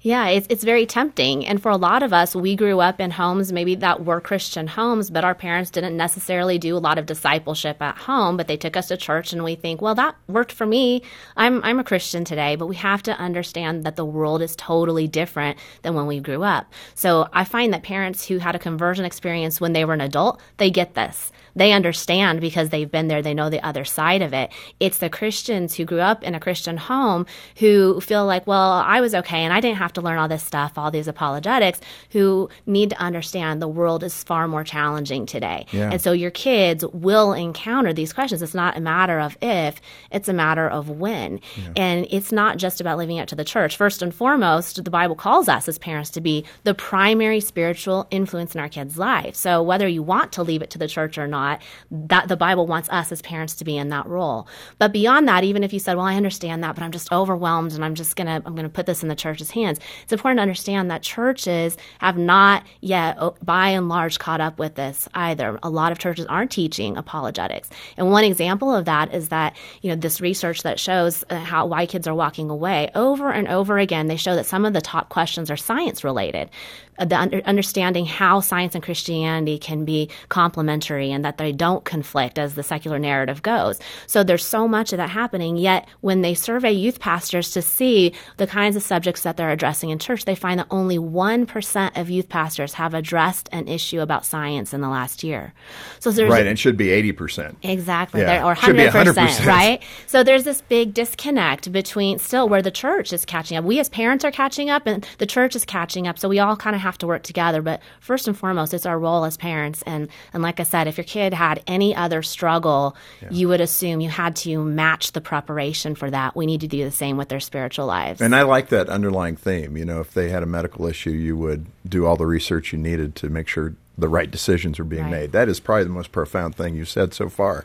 Yeah, 0.00 0.28
it's, 0.28 0.46
it's 0.50 0.62
very 0.64 0.86
tempting. 0.86 1.46
And 1.46 1.60
for 1.60 1.70
a 1.70 1.76
lot 1.76 2.02
of 2.02 2.12
us, 2.12 2.34
we 2.34 2.54
grew 2.54 2.80
up 2.80 3.00
in 3.00 3.10
homes 3.10 3.52
maybe 3.52 3.74
that 3.76 4.04
were 4.04 4.20
Christian 4.20 4.66
homes, 4.66 5.10
but 5.10 5.24
our 5.24 5.34
parents 5.34 5.70
didn't 5.70 5.96
necessarily 5.96 6.58
do 6.58 6.76
a 6.76 6.78
lot 6.78 6.98
of 6.98 7.06
discipleship 7.06 7.80
at 7.80 7.98
home, 7.98 8.36
but 8.36 8.46
they 8.46 8.56
took 8.56 8.76
us 8.76 8.88
to 8.88 8.96
church 8.96 9.32
and 9.32 9.42
we 9.42 9.54
think, 9.54 9.80
well, 9.80 9.94
that 9.94 10.14
worked 10.28 10.52
for 10.52 10.66
me. 10.66 11.02
I'm, 11.36 11.62
I'm 11.64 11.78
a 11.78 11.84
Christian 11.84 12.24
today, 12.24 12.56
but 12.56 12.66
we 12.66 12.76
have 12.76 13.02
to 13.04 13.18
understand 13.18 13.84
that 13.84 13.96
the 13.96 14.04
world 14.04 14.42
is 14.42 14.54
totally 14.56 15.08
different 15.08 15.58
than 15.82 15.94
when 15.94 16.06
we 16.06 16.20
grew 16.20 16.42
up. 16.42 16.72
So 16.94 17.28
I 17.32 17.44
find 17.44 17.72
that 17.72 17.82
parents 17.82 18.26
who 18.26 18.38
had 18.38 18.54
a 18.54 18.60
conversion 18.60 19.04
experience 19.04 19.60
when 19.60 19.72
they 19.72 19.84
were 19.84 19.94
an 19.94 20.00
adult, 20.00 20.40
they 20.58 20.70
get 20.70 20.94
this 20.94 21.32
they 21.56 21.72
understand 21.72 22.40
because 22.40 22.68
they've 22.68 22.90
been 22.90 23.08
there, 23.08 23.22
they 23.22 23.34
know 23.34 23.50
the 23.50 23.66
other 23.66 23.84
side 23.84 24.22
of 24.22 24.32
it. 24.32 24.52
It's 24.78 24.98
the 24.98 25.10
Christians 25.10 25.74
who 25.74 25.84
grew 25.84 26.00
up 26.00 26.22
in 26.22 26.34
a 26.34 26.40
Christian 26.40 26.76
home 26.76 27.26
who 27.58 28.00
feel 28.00 28.26
like, 28.26 28.46
well, 28.46 28.72
I 28.72 29.00
was 29.00 29.14
okay 29.14 29.38
and 29.38 29.52
I 29.52 29.60
didn't 29.60 29.78
have 29.78 29.94
to 29.94 30.02
learn 30.02 30.18
all 30.18 30.28
this 30.28 30.44
stuff, 30.44 30.76
all 30.76 30.90
these 30.90 31.08
apologetics, 31.08 31.80
who 32.10 32.50
need 32.66 32.90
to 32.90 32.98
understand 32.98 33.60
the 33.60 33.68
world 33.68 34.04
is 34.04 34.22
far 34.22 34.46
more 34.46 34.62
challenging 34.62 35.24
today. 35.24 35.66
Yeah. 35.72 35.90
And 35.90 36.00
so 36.00 36.12
your 36.12 36.30
kids 36.30 36.84
will 36.92 37.32
encounter 37.32 37.92
these 37.94 38.12
questions. 38.12 38.42
It's 38.42 38.54
not 38.54 38.76
a 38.76 38.80
matter 38.80 39.18
of 39.18 39.38
if, 39.40 39.80
it's 40.10 40.28
a 40.28 40.34
matter 40.34 40.68
of 40.68 40.90
when. 40.90 41.40
Yeah. 41.56 41.72
And 41.76 42.06
it's 42.10 42.32
not 42.32 42.58
just 42.58 42.80
about 42.80 42.98
living 42.98 43.18
up 43.18 43.28
to 43.28 43.34
the 43.34 43.44
church. 43.44 43.76
First 43.76 44.02
and 44.02 44.14
foremost, 44.14 44.84
the 44.84 44.90
Bible 44.90 45.16
calls 45.16 45.48
us 45.48 45.68
as 45.68 45.78
parents 45.78 46.10
to 46.10 46.20
be 46.20 46.44
the 46.64 46.74
primary 46.74 47.40
spiritual 47.40 48.06
influence 48.10 48.54
in 48.54 48.60
our 48.60 48.68
kids' 48.68 48.98
life. 48.98 49.34
So 49.34 49.62
whether 49.62 49.88
you 49.88 50.02
want 50.02 50.32
to 50.32 50.42
leave 50.42 50.60
it 50.60 50.68
to 50.70 50.78
the 50.78 50.88
church 50.88 51.16
or 51.16 51.26
not, 51.26 51.45
not, 51.46 51.62
that 51.90 52.28
the 52.28 52.36
Bible 52.36 52.66
wants 52.66 52.88
us 52.90 53.12
as 53.12 53.22
parents 53.22 53.54
to 53.56 53.64
be 53.64 53.76
in 53.76 53.88
that 53.90 54.06
role. 54.06 54.48
But 54.78 54.92
beyond 54.92 55.28
that, 55.28 55.44
even 55.44 55.62
if 55.62 55.72
you 55.72 55.78
said, 55.78 55.96
well, 55.96 56.06
I 56.06 56.16
understand 56.16 56.62
that, 56.62 56.74
but 56.74 56.82
I'm 56.82 56.92
just 56.92 57.12
overwhelmed 57.12 57.72
and 57.72 57.84
I'm 57.84 57.94
just 57.94 58.16
going 58.16 58.26
to, 58.26 58.42
I'm 58.46 58.54
going 58.54 58.64
to 58.64 58.68
put 58.68 58.86
this 58.86 59.02
in 59.02 59.08
the 59.08 59.14
church's 59.14 59.50
hands. 59.50 59.78
It's 60.02 60.12
important 60.12 60.38
to 60.38 60.42
understand 60.42 60.90
that 60.90 61.02
churches 61.02 61.76
have 62.00 62.18
not 62.18 62.64
yet, 62.80 63.16
oh, 63.18 63.36
by 63.42 63.68
and 63.70 63.88
large, 63.88 64.18
caught 64.18 64.40
up 64.40 64.58
with 64.58 64.74
this 64.74 65.08
either. 65.14 65.58
A 65.62 65.70
lot 65.70 65.92
of 65.92 65.98
churches 65.98 66.26
aren't 66.26 66.50
teaching 66.50 66.96
apologetics. 66.96 67.70
And 67.96 68.10
one 68.10 68.24
example 68.24 68.74
of 68.74 68.84
that 68.86 69.14
is 69.14 69.28
that, 69.28 69.56
you 69.82 69.90
know, 69.90 69.96
this 69.96 70.20
research 70.20 70.62
that 70.62 70.80
shows 70.80 71.24
uh, 71.30 71.38
how, 71.38 71.66
why 71.66 71.86
kids 71.86 72.06
are 72.06 72.14
walking 72.14 72.50
away 72.50 72.90
over 72.94 73.30
and 73.30 73.48
over 73.48 73.78
again, 73.78 74.06
they 74.06 74.16
show 74.16 74.34
that 74.34 74.46
some 74.46 74.64
of 74.64 74.72
the 74.72 74.80
top 74.80 75.08
questions 75.08 75.50
are 75.50 75.56
science 75.56 76.04
related. 76.04 76.50
Uh, 76.98 77.04
the 77.04 77.16
under, 77.16 77.40
understanding 77.44 78.06
how 78.06 78.40
science 78.40 78.74
and 78.74 78.82
Christianity 78.82 79.58
can 79.58 79.84
be 79.84 80.10
complementary 80.28 81.10
and 81.12 81.24
that 81.24 81.38
they 81.38 81.52
don't 81.52 81.84
conflict 81.84 82.38
as 82.38 82.54
the 82.54 82.62
secular 82.62 82.98
narrative 82.98 83.42
goes. 83.42 83.78
So 84.06 84.22
there's 84.22 84.44
so 84.44 84.66
much 84.68 84.92
of 84.92 84.98
that 84.98 85.10
happening. 85.10 85.56
Yet 85.56 85.88
when 86.00 86.22
they 86.22 86.34
survey 86.34 86.72
youth 86.72 87.00
pastors 87.00 87.50
to 87.52 87.62
see 87.62 88.12
the 88.36 88.46
kinds 88.46 88.76
of 88.76 88.82
subjects 88.82 89.22
that 89.22 89.36
they're 89.36 89.50
addressing 89.50 89.90
in 89.90 89.98
church, 89.98 90.24
they 90.24 90.34
find 90.34 90.60
that 90.60 90.66
only 90.70 90.98
1% 90.98 91.96
of 91.96 92.10
youth 92.10 92.28
pastors 92.28 92.74
have 92.74 92.94
addressed 92.94 93.48
an 93.52 93.68
issue 93.68 94.00
about 94.00 94.24
science 94.24 94.72
in 94.72 94.80
the 94.80 94.88
last 94.88 95.22
year. 95.22 95.52
So 96.00 96.10
there's 96.10 96.30
right, 96.30 96.46
a, 96.46 96.50
and 96.50 96.58
should 96.58 96.76
be 96.76 96.86
80%. 96.86 97.56
Exactly, 97.62 98.20
yeah. 98.22 98.46
or 98.46 98.54
100%, 98.54 98.90
100%, 98.90 99.46
right? 99.46 99.82
So 100.06 100.22
there's 100.22 100.44
this 100.44 100.60
big 100.62 100.94
disconnect 100.94 101.70
between 101.72 102.18
still 102.18 102.48
where 102.48 102.62
the 102.62 102.70
church 102.70 103.12
is 103.12 103.24
catching 103.24 103.56
up. 103.56 103.64
We 103.64 103.80
as 103.80 103.88
parents 103.88 104.24
are 104.24 104.30
catching 104.30 104.70
up 104.70 104.86
and 104.86 105.06
the 105.18 105.26
church 105.26 105.56
is 105.56 105.64
catching 105.64 106.06
up. 106.06 106.18
So 106.18 106.28
we 106.28 106.38
all 106.38 106.56
kind 106.56 106.76
of 106.76 106.82
have 106.86 106.98
to 106.98 107.06
work 107.06 107.22
together. 107.22 107.62
But 107.62 107.80
first 108.00 108.28
and 108.28 108.38
foremost, 108.38 108.72
it's 108.72 108.86
our 108.86 108.98
role 108.98 109.24
as 109.24 109.36
parents. 109.36 109.82
And, 109.86 110.08
and 110.32 110.42
like 110.42 110.60
I 110.60 110.62
said, 110.62 110.86
if 110.86 110.96
your 110.96 111.04
kid 111.04 111.34
had 111.34 111.62
any 111.66 111.94
other 111.94 112.22
struggle, 112.22 112.96
yeah. 113.20 113.28
you 113.30 113.48
would 113.48 113.60
assume 113.60 114.00
you 114.00 114.08
had 114.08 114.36
to 114.36 114.62
match 114.64 115.12
the 115.12 115.20
preparation 115.20 115.94
for 115.94 116.10
that. 116.10 116.36
We 116.36 116.46
need 116.46 116.60
to 116.60 116.68
do 116.68 116.84
the 116.84 116.90
same 116.90 117.16
with 117.16 117.28
their 117.28 117.40
spiritual 117.40 117.86
lives. 117.86 118.20
And 118.20 118.34
I 118.34 118.42
like 118.42 118.68
that 118.68 118.88
underlying 118.88 119.36
theme. 119.36 119.76
You 119.76 119.84
know, 119.84 120.00
if 120.00 120.14
they 120.14 120.28
had 120.30 120.42
a 120.42 120.46
medical 120.46 120.86
issue, 120.86 121.10
you 121.10 121.36
would 121.36 121.66
do 121.86 122.06
all 122.06 122.16
the 122.16 122.26
research 122.26 122.72
you 122.72 122.78
needed 122.78 123.16
to 123.16 123.28
make 123.28 123.48
sure 123.48 123.74
the 123.98 124.08
right 124.08 124.30
decisions 124.30 124.78
are 124.78 124.84
being 124.84 125.04
right. 125.04 125.10
made. 125.10 125.32
That 125.32 125.48
is 125.48 125.58
probably 125.58 125.84
the 125.84 125.90
most 125.90 126.12
profound 126.12 126.54
thing 126.54 126.76
you 126.76 126.84
said 126.84 127.14
so 127.14 127.28
far. 127.28 127.64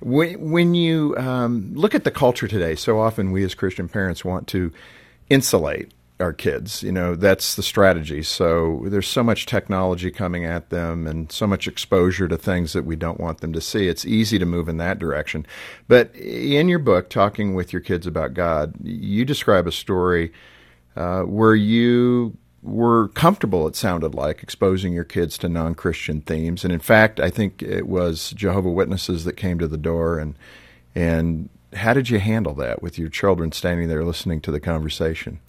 When, 0.00 0.50
when 0.50 0.74
you 0.74 1.14
um, 1.16 1.72
look 1.74 1.94
at 1.94 2.04
the 2.04 2.10
culture 2.10 2.48
today, 2.48 2.74
so 2.74 3.00
often 3.00 3.30
we 3.30 3.44
as 3.44 3.54
Christian 3.54 3.88
parents 3.88 4.24
want 4.24 4.48
to 4.48 4.72
insulate 5.28 5.92
our 6.20 6.32
kids. 6.32 6.82
You 6.82 6.92
know, 6.92 7.14
that's 7.14 7.54
the 7.54 7.62
strategy. 7.62 8.22
So 8.22 8.82
there's 8.86 9.08
so 9.08 9.22
much 9.22 9.46
technology 9.46 10.10
coming 10.10 10.44
at 10.44 10.70
them 10.70 11.06
and 11.06 11.30
so 11.30 11.46
much 11.46 11.66
exposure 11.66 12.28
to 12.28 12.36
things 12.36 12.72
that 12.72 12.84
we 12.84 12.96
don't 12.96 13.20
want 13.20 13.40
them 13.40 13.52
to 13.52 13.60
see. 13.60 13.88
It's 13.88 14.04
easy 14.04 14.38
to 14.38 14.46
move 14.46 14.68
in 14.68 14.76
that 14.78 14.98
direction. 14.98 15.46
But 15.88 16.14
in 16.14 16.68
your 16.68 16.78
book, 16.78 17.10
Talking 17.10 17.54
with 17.54 17.72
Your 17.72 17.80
Kids 17.80 18.06
About 18.06 18.34
God, 18.34 18.74
you 18.82 19.24
describe 19.24 19.66
a 19.66 19.72
story 19.72 20.32
uh, 20.96 21.22
where 21.22 21.54
you 21.54 22.36
were 22.62 23.08
comfortable, 23.08 23.66
it 23.66 23.74
sounded 23.74 24.14
like, 24.14 24.42
exposing 24.42 24.92
your 24.92 25.04
kids 25.04 25.38
to 25.38 25.48
non 25.48 25.74
Christian 25.74 26.20
themes. 26.20 26.62
And 26.62 26.72
in 26.72 26.80
fact, 26.80 27.18
I 27.18 27.30
think 27.30 27.62
it 27.62 27.86
was 27.86 28.32
Jehovah 28.32 28.70
Witnesses 28.70 29.24
that 29.24 29.36
came 29.36 29.58
to 29.58 29.68
the 29.68 29.78
door 29.78 30.18
and 30.18 30.34
and 30.94 31.48
how 31.74 31.94
did 31.94 32.08
you 32.10 32.18
handle 32.18 32.54
that 32.54 32.82
with 32.82 32.98
your 32.98 33.08
children 33.08 33.52
standing 33.52 33.88
there 33.88 34.04
listening 34.04 34.40
to 34.42 34.50
the 34.50 34.60
conversation? 34.60 35.40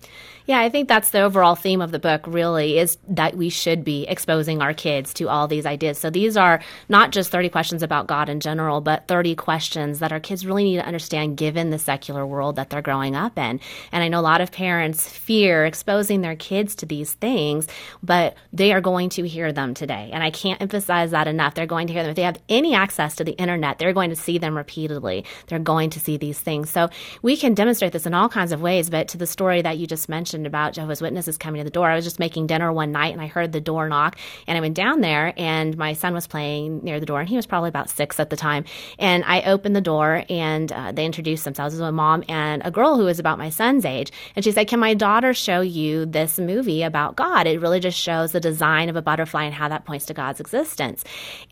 Yeah, 0.45 0.60
I 0.60 0.69
think 0.69 0.88
that's 0.88 1.12
the 1.12 1.21
overall 1.21 1.55
theme 1.55 1.81
of 1.81 1.91
the 1.91 2.00
book, 2.00 2.24
really, 2.25 2.77
is 2.79 2.98
that 3.07 3.36
we 3.36 3.50
should 3.50 3.83
be 3.83 4.05
exposing 4.07 4.62
our 4.62 4.74
kids 4.74 5.13
to 5.15 5.29
all 5.29 5.48
these 5.48 5.65
ideas. 5.65 5.98
So 5.98 6.10
these 6.10 6.36
are 6.36 6.62
not 6.89 7.12
just 7.12 7.31
30 7.31 7.50
questions 7.50 7.83
about 7.83 8.07
God 8.07 8.29
in 8.29 8.39
general, 8.39 8.81
but 8.81 9.07
30 9.07 9.36
questions 9.36 10.00
that 10.00 10.12
our 10.12 10.19
kids 10.19 10.45
really 10.45 10.63
need 10.63 10.77
to 10.77 10.86
understand 10.86 11.38
given 11.38 11.69
the 11.69 11.79
secular 11.79 12.25
world 12.25 12.55
that 12.55 12.69
they're 12.69 12.81
growing 12.81 13.15
up 13.15 13.38
in. 13.38 13.60
And 13.91 14.03
I 14.03 14.07
know 14.07 14.19
a 14.19 14.21
lot 14.21 14.41
of 14.41 14.51
parents 14.51 15.07
fear 15.07 15.65
exposing 15.65 16.21
their 16.21 16.36
kids 16.36 16.75
to 16.75 16.86
these 16.86 17.13
things, 17.13 17.67
but 18.01 18.36
they 18.51 18.74
are 18.74 18.81
going 18.81 19.10
to 19.10 19.27
hear 19.27 19.53
them 19.53 19.74
today. 19.74 20.10
And 20.12 20.24
I 20.24 20.31
can't 20.31 20.62
emphasize 20.62 21.12
that 21.12 21.27
enough. 21.27 21.53
They're 21.53 21.65
going 21.65 21.88
to 21.88 21.93
hear 21.93 22.03
them. 22.03 22.10
If 22.12 22.15
they 22.15 22.24
have 22.24 22.41
any 22.50 22.74
access 22.74 23.15
to 23.17 23.24
the 23.24 23.33
internet, 23.33 23.77
they're 23.77 23.93
going 23.93 24.10
to 24.10 24.15
see 24.15 24.38
them 24.38 24.57
repeatedly. 24.57 25.25
They're 25.48 25.60
going 25.60 25.91
to 25.91 26.00
see 26.00 26.17
these 26.17 26.39
things. 26.39 26.69
So 26.69 26.89
we 27.21 27.38
can 27.38 27.53
demonstrate 27.53 27.93
this 27.93 28.05
in 28.05 28.13
all 28.13 28.29
kinds 28.29 28.51
of 28.51 28.62
ways. 28.62 28.89
But 28.89 29.07
to 29.10 29.17
the 29.17 29.27
story 29.27 29.62
that 29.62 29.77
you 29.77 29.86
just 29.86 30.10
mentioned 30.10 30.30
about 30.33 30.73
Jehovah's 30.73 31.01
Witnesses 31.01 31.38
coming 31.38 31.59
to 31.59 31.63
the 31.63 31.69
door, 31.69 31.89
I 31.89 31.95
was 31.95 32.05
just 32.05 32.19
making 32.19 32.47
dinner 32.47 32.71
one 32.71 32.91
night 32.91 33.13
and 33.13 33.21
I 33.21 33.27
heard 33.27 33.51
the 33.51 33.61
door 33.61 33.89
knock 33.89 34.17
and 34.47 34.57
I 34.57 34.61
went 34.61 34.75
down 34.75 35.01
there 35.01 35.33
and 35.38 35.77
my 35.77 35.93
son 35.93 36.13
was 36.13 36.27
playing 36.27 36.83
near 36.83 37.00
the 37.00 37.05
door 37.05 37.19
and 37.19 37.29
he 37.29 37.35
was 37.35 37.45
probably 37.45 37.69
about 37.69 37.89
six 37.89 38.19
at 38.19 38.29
the 38.29 38.35
time. 38.35 38.65
And 39.00 39.23
I 39.25 39.41
opened 39.43 39.75
the 39.75 39.81
door 39.81 40.23
and 40.29 40.71
uh, 40.71 40.91
they 40.91 41.05
introduced 41.05 41.43
themselves 41.43 41.73
as 41.73 41.79
a 41.79 41.91
mom 41.91 42.23
and 42.27 42.61
a 42.65 42.71
girl 42.71 42.97
who 42.97 43.05
was 43.05 43.19
about 43.19 43.38
my 43.38 43.50
son's 43.50 43.85
age. 43.85 44.11
And 44.35 44.43
she 44.43 44.51
said, 44.51 44.67
Can 44.67 44.79
my 44.79 44.93
daughter 44.93 45.33
show 45.33 45.61
you 45.61 46.05
this 46.05 46.39
movie 46.39 46.83
about 46.83 47.15
God? 47.15 47.47
It 47.47 47.61
really 47.61 47.79
just 47.79 48.00
shows 48.00 48.31
the 48.31 48.39
design 48.39 48.89
of 48.89 48.95
a 48.95 49.01
butterfly 49.01 49.43
and 49.43 49.53
how 49.53 49.69
that 49.69 49.85
points 49.85 50.05
to 50.05 50.13
God's 50.13 50.39
existence. 50.39 51.03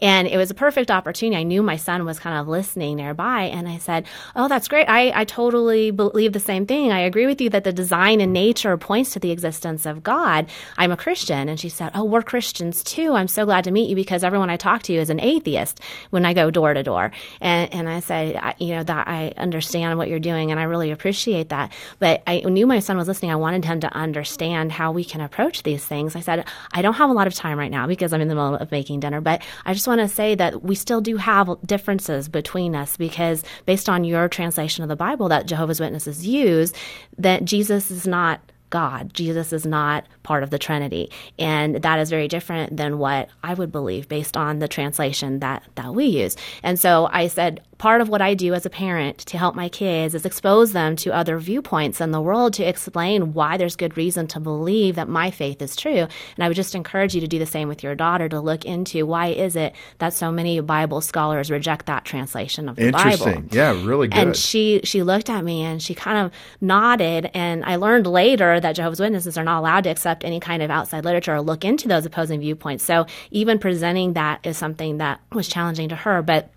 And 0.02 0.28
it 0.28 0.38
was 0.38 0.52
a 0.52 0.56
perfect 0.56 0.92
opportunity. 0.92 1.40
I 1.40 1.44
knew 1.44 1.62
my 1.62 1.78
son 1.78 2.06
was 2.06 2.20
kind 2.20 2.40
of 2.40 2.48
listening 2.48 2.98
nearby 2.98 3.44
and 3.44 3.68
I 3.68 3.78
said, 3.78 4.06
Oh, 4.36 4.48
that's 4.48 4.68
great. 4.68 4.88
I, 4.88 5.12
I 5.22 5.26
totally 5.26 5.92
believe 5.92 6.34
the 6.34 6.40
same 6.40 6.66
thing. 6.66 6.92
I 6.92 7.02
agree 7.02 7.26
with 7.26 7.42
you 7.42 7.50
that 7.50 7.64
the 7.64 7.74
design 7.74 8.22
in 8.22 8.32
nature 8.32 8.69
points 8.78 9.12
to 9.12 9.20
the 9.20 9.32
existence 9.32 9.86
of 9.86 10.04
God. 10.04 10.48
I'm 10.78 10.92
a 10.92 10.98
Christian. 10.98 11.50
And 11.50 11.60
she 11.60 11.70
said, 11.70 11.92
Oh, 11.94 12.04
we're 12.04 12.22
Christians 12.22 12.84
too. 12.84 13.14
I'm 13.14 13.28
so 13.28 13.46
glad 13.46 13.64
to 13.66 13.72
meet 13.72 13.90
you 13.90 13.96
because 13.96 14.24
everyone 14.24 14.50
I 14.50 14.58
talk 14.58 14.84
to 14.84 14.94
is 14.94 15.10
an 15.10 15.20
atheist 15.20 15.80
when 16.10 16.26
I 16.26 16.34
go 16.34 16.52
door 16.52 16.74
to 16.74 16.84
door. 16.84 17.12
And, 17.42 17.74
and 17.74 17.90
I 17.90 18.00
said, 18.00 18.56
You 18.60 18.76
know, 18.76 18.84
that 18.84 19.08
I 19.08 19.34
understand 19.38 19.98
what 19.98 20.10
you're 20.10 20.20
doing 20.20 20.52
and 20.52 20.60
I 20.60 20.64
really 20.64 20.92
appreciate 20.92 21.50
that. 21.50 21.72
But 22.00 22.24
I 22.28 22.40
knew 22.42 22.68
my 22.68 22.80
son 22.80 22.98
was 22.98 23.08
listening. 23.08 23.32
I 23.32 23.36
wanted 23.36 23.66
him 23.66 23.80
to 23.82 23.94
understand 23.96 24.72
how 24.72 24.92
we 24.92 25.04
can 25.04 25.22
approach 25.22 25.64
these 25.64 25.86
things. 25.86 26.16
I 26.16 26.22
said, 26.22 26.46
I 26.74 26.82
don't 26.82 26.94
have 26.94 27.10
a 27.10 27.14
lot 27.14 27.28
of 27.28 27.34
time 27.34 27.58
right 27.58 27.72
now 27.72 27.88
because 27.88 28.14
I'm 28.14 28.22
in 28.22 28.28
the 28.28 28.36
middle 28.36 28.56
of 28.56 28.72
making 28.72 29.00
dinner, 29.00 29.22
but 29.22 29.42
I 29.66 29.74
just 29.74 29.88
want 29.88 30.02
to 30.02 30.08
say 30.08 30.36
that 30.36 30.64
we 30.64 30.76
still 30.76 31.02
do 31.02 31.18
have 31.18 31.50
differences 31.66 32.30
between 32.30 32.76
us 32.76 32.98
because 32.98 33.44
based 33.66 33.90
on 33.90 34.04
your 34.04 34.28
translation 34.28 34.84
of 34.84 34.90
the 34.90 34.96
Bible 34.96 35.30
that 35.30 35.46
Jehovah's 35.46 35.80
Witnesses 35.80 36.26
use, 36.26 36.74
that 37.18 37.46
Jesus 37.46 37.92
is 37.92 38.08
not 38.08 38.42
God. 38.70 39.14
Jesus 39.14 39.54
is 39.54 39.66
not 39.66 40.06
part 40.24 40.44
of 40.44 40.50
the 40.50 40.60
Trinity. 40.60 41.12
And 41.38 41.76
that 41.76 42.00
is 42.00 42.10
very 42.10 42.28
different 42.28 42.78
than 42.78 43.00
what 43.00 43.30
I 43.44 43.54
would 43.54 43.72
believe 43.72 44.08
based 44.08 44.38
on 44.38 44.60
the 44.60 44.68
translation 44.68 45.40
that, 45.40 45.64
that 45.76 45.94
we 45.94 46.06
use. 46.06 46.36
And 46.64 46.80
so 46.80 47.10
I 47.12 47.28
said, 47.28 47.62
part 47.80 48.02
of 48.02 48.10
what 48.10 48.22
I 48.22 48.34
do 48.34 48.54
as 48.54 48.66
a 48.66 48.70
parent 48.70 49.20
to 49.20 49.38
help 49.38 49.56
my 49.56 49.70
kids 49.70 50.14
is 50.14 50.26
expose 50.26 50.74
them 50.74 50.98
to 50.98 51.14
other 51.14 51.40
viewpoints 51.40 52.02
in 52.02 52.12
the 52.12 52.22
world 52.22 52.54
to 52.56 52.64
explain 52.64 53.34
why 53.34 53.56
there's 53.56 53.78
good 53.78 53.96
reason 53.98 54.28
to 54.28 54.40
believe 54.40 54.96
that 54.96 55.08
my 55.08 55.32
faith 55.32 55.62
is 55.62 55.78
true. 55.78 55.92
And 55.92 56.44
I 56.44 56.50
would 56.50 56.58
just 56.58 56.76
encourage 56.76 57.16
you 57.16 57.22
to 57.22 57.28
do 57.28 57.40
the 57.40 57.46
same 57.46 57.70
with 57.70 57.82
your 57.82 57.96
daughter 57.96 58.28
to 58.30 58.42
look 58.42 58.66
into 58.66 59.06
why 59.06 59.28
is 59.28 59.56
it 59.56 59.74
that 60.00 60.14
so 60.14 60.30
many 60.30 60.60
Bible 60.60 61.00
scholars 61.00 61.50
reject 61.50 61.86
that 61.86 62.04
translation 62.04 62.68
of 62.68 62.76
the 62.76 62.88
Interesting. 62.88 63.44
Bible. 63.44 63.56
Yeah, 63.56 63.72
really 63.86 64.10
good. 64.10 64.20
And 64.20 64.36
she 64.36 64.82
she 64.84 65.02
looked 65.02 65.30
at 65.30 65.46
me 65.46 65.64
and 65.64 65.82
she 65.82 65.96
kind 65.96 66.18
of 66.18 66.34
nodded 66.60 67.32
and 67.34 67.64
I 67.64 67.78
learned 67.78 68.06
later 68.06 68.60
that 68.60 68.74
Jehovah's 68.74 69.00
Witnesses 69.00 69.38
are 69.38 69.44
not 69.46 69.60
allowed 69.60 69.86
to 69.86 69.90
accept 69.90 70.26
any 70.26 70.42
kind 70.42 70.62
of 70.62 70.70
outside 70.70 71.06
literature 71.06 71.36
or 71.36 71.42
look 71.42 71.64
into 71.64 71.88
those 71.88 72.06
opposing 72.06 72.42
viewpoints. 72.42 72.84
So 72.84 73.06
even 73.32 73.58
presenting 73.58 74.14
that 74.14 74.46
is 74.46 74.58
something 74.58 74.98
that 74.98 75.22
was 75.32 75.48
challenging 75.48 75.88
to 75.90 75.96
her, 75.96 76.22
but 76.22 76.52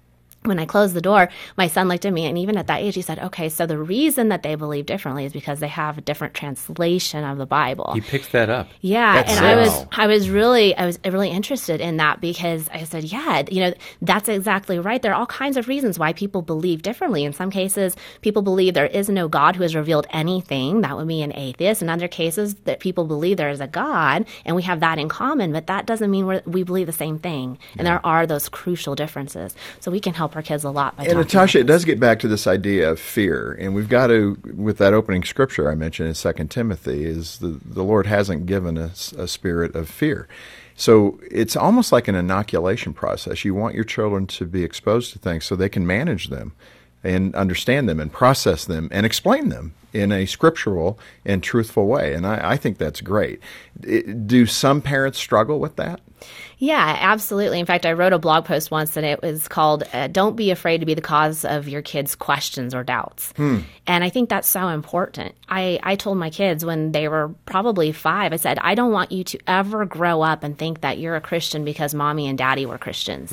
when 0.45 0.59
I 0.59 0.65
closed 0.65 0.95
the 0.95 1.01
door, 1.01 1.29
my 1.57 1.69
son 1.69 1.89
looked 1.89 2.05
at 2.05 2.13
me, 2.13 2.27
and 2.27 2.37
even 2.37 2.57
at 2.57 2.67
that 2.67 2.81
age, 2.81 2.95
he 2.95 3.03
said, 3.03 3.19
"Okay, 3.19 3.49
so 3.49 3.67
the 3.67 3.79
reason 3.79 4.29
that 4.29 4.43
they 4.43 4.55
believe 4.55 4.87
differently 4.87 5.25
is 5.25 5.33
because 5.33 5.61
they 5.61 5.69
have 5.69 5.99
a 5.99 6.01
different 6.01 6.35
translation 6.35 7.25
of 7.25 7.39
the 7.39 7.47
Bible." 7.47 7.93
He 7.95 8.01
picked 8.01 8.33
that 8.33 8.51
up. 8.51 8.69
Yeah, 8.81 9.15
That's 9.15 9.37
and 9.37 9.47
I 9.47 9.57
was. 9.57 9.87
I 9.93 10.07
was 10.07 10.29
really 10.31 10.75
I 10.77 10.87
was 10.87 10.99
really 11.05 11.31
interested 11.31 11.81
in 11.81 11.97
that 11.99 12.21
because 12.21 12.69
I 12.73 12.85
said, 12.85 13.05
yeah, 13.05 13.43
you 13.51 13.61
know, 13.61 13.75
that's 14.01 14.29
exactly 14.29 14.79
right. 14.79 15.01
There 15.01 15.13
are 15.13 15.19
all 15.21 15.27
kinds 15.27 15.57
of 15.57 15.69
reasons 15.69 15.99
why 15.99 16.13
people 16.13 16.43
believe 16.43 16.83
differently. 16.83 17.25
In 17.25 17.33
some 17.33 17.51
cases, 17.51 17.97
people 18.21 18.43
believe 18.43 18.75
there 18.75 18.87
is 18.87 19.09
no 19.09 19.29
God 19.29 19.57
who 19.57 19.63
has 19.63 19.75
revealed 19.75 20.07
anything. 20.11 20.81
That 20.81 20.97
would 20.97 21.09
be 21.09 21.23
an 21.23 21.33
atheist. 21.35 21.83
In 21.83 21.89
other 21.89 22.09
cases, 22.09 22.55
that 22.65 22.81
people 22.81 23.05
believe 23.05 23.37
there 23.37 23.51
is 23.51 23.61
a 23.61 23.67
God, 23.67 24.27
and 24.45 24.57
we 24.57 24.63
have 24.63 24.81
that 24.81 24.99
in 24.99 25.09
common. 25.09 25.53
But 25.53 25.67
that 25.69 25.87
doesn't 25.87 26.11
mean 26.11 26.27
we're, 26.27 26.43
we 26.47 26.63
believe 26.63 26.87
the 26.87 26.93
same 26.93 27.19
thing. 27.19 27.59
And 27.77 27.87
there 27.87 28.05
are 28.05 28.27
those 28.27 28.49
crucial 28.49 28.95
differences. 28.95 29.55
So 29.81 29.91
we 29.91 30.01
can 30.01 30.15
help 30.15 30.32
our 30.37 30.43
kids 30.43 30.65
a 30.65 30.71
lot 30.71 30.95
And 30.99 31.19
Natasha, 31.19 31.59
it 31.61 31.67
does 31.67 31.85
get 31.85 32.01
back 32.01 32.19
to 32.21 32.29
this 32.29 32.47
idea 32.47 32.91
of 32.91 33.01
fear, 33.01 33.53
and 33.61 33.75
we've 33.75 33.89
got 33.89 34.09
to, 34.09 34.39
with 34.55 34.79
that 34.79 34.95
opening 34.95 35.25
scripture 35.25 35.71
I 35.71 35.75
mentioned 35.75 36.09
in 36.09 36.15
Second 36.15 36.51
Timothy, 36.51 37.05
is 37.05 37.39
the 37.39 37.61
the 37.65 37.85
Lord 37.85 38.07
hasn't 38.07 38.47
given 38.47 38.79
us 38.79 39.13
a 39.13 39.29
spirit 39.29 39.75
of 39.75 39.89
fear. 39.89 40.29
So 40.75 41.21
it's 41.31 41.57
almost 41.57 41.93
like 41.93 42.09
an 42.09 42.15
inoculation 42.15 42.93
process. 42.93 43.45
You 43.45 43.55
want 43.55 43.75
your 43.75 43.85
children 43.85 44.27
to 44.29 44.47
be 44.47 44.65
exposed 44.65 45.13
to 45.13 45.19
things 45.19 45.45
so 45.45 45.55
they 45.55 45.69
can 45.69 45.87
manage 45.87 46.29
them 46.29 46.53
and 47.05 47.35
understand 47.35 47.89
them 47.89 48.01
and 48.01 48.13
process 48.13 48.65
them 48.65 48.89
and 48.91 49.05
explain 49.05 49.49
them 49.49 49.75
in 49.93 50.13
a 50.13 50.25
scriptural 50.27 50.99
and 51.25 51.43
truthful 51.43 51.87
way. 51.87 52.15
And 52.15 52.27
I, 52.27 52.53
I 52.53 52.57
think 52.57 52.79
that's 52.79 53.01
great. 53.01 53.41
It- 53.83 54.27
do 54.27 54.47
some 54.47 54.81
parents 54.81 55.19
struggle 55.19 55.59
with 55.59 55.77
that? 55.77 56.01
Yeah, 56.59 56.97
absolutely. 57.01 57.59
In 57.59 57.67
fact, 57.67 57.85
I 57.85 57.93
wrote 57.93 58.13
a 58.13 58.19
blog 58.19 58.45
post 58.45 58.71
once 58.71 58.97
and 58.97 59.05
it 59.05 59.21
was 59.21 59.49
called 59.49 59.83
uh, 59.93 60.07
Don't 60.07 60.37
Be 60.37 60.51
Afraid 60.51 60.79
to 60.79 60.87
Be 60.87 60.95
the 60.95 61.01
Cause 61.01 61.45
of 61.45 61.69
Your 61.69 61.83
Kids' 61.83 62.15
Questions 62.15 62.75
or 62.75 62.85
Doubts. 62.85 63.33
And 63.87 64.05
I 64.05 64.09
think 64.11 64.29
that's 64.29 64.49
so 64.49 64.69
important. 64.69 65.35
I, 65.49 65.81
I 65.83 65.97
told 65.97 66.19
my 66.19 66.31
kids 66.31 66.65
when 66.65 66.93
they 66.93 67.09
were 67.09 67.35
probably 67.47 67.91
five, 67.91 68.33
I 68.33 68.37
said, 68.37 68.59
I 68.61 68.75
don't 68.77 68.93
want 68.93 69.11
you 69.11 69.25
to 69.25 69.39
ever 69.49 69.85
grow 69.85 70.23
up 70.23 70.45
and 70.45 70.57
think 70.57 70.83
that 70.83 70.99
you're 70.99 71.17
a 71.17 71.21
Christian 71.21 71.65
because 71.65 71.95
mommy 71.95 72.29
and 72.29 72.39
daddy 72.39 72.65
were 72.65 72.79
Christians. 72.79 73.33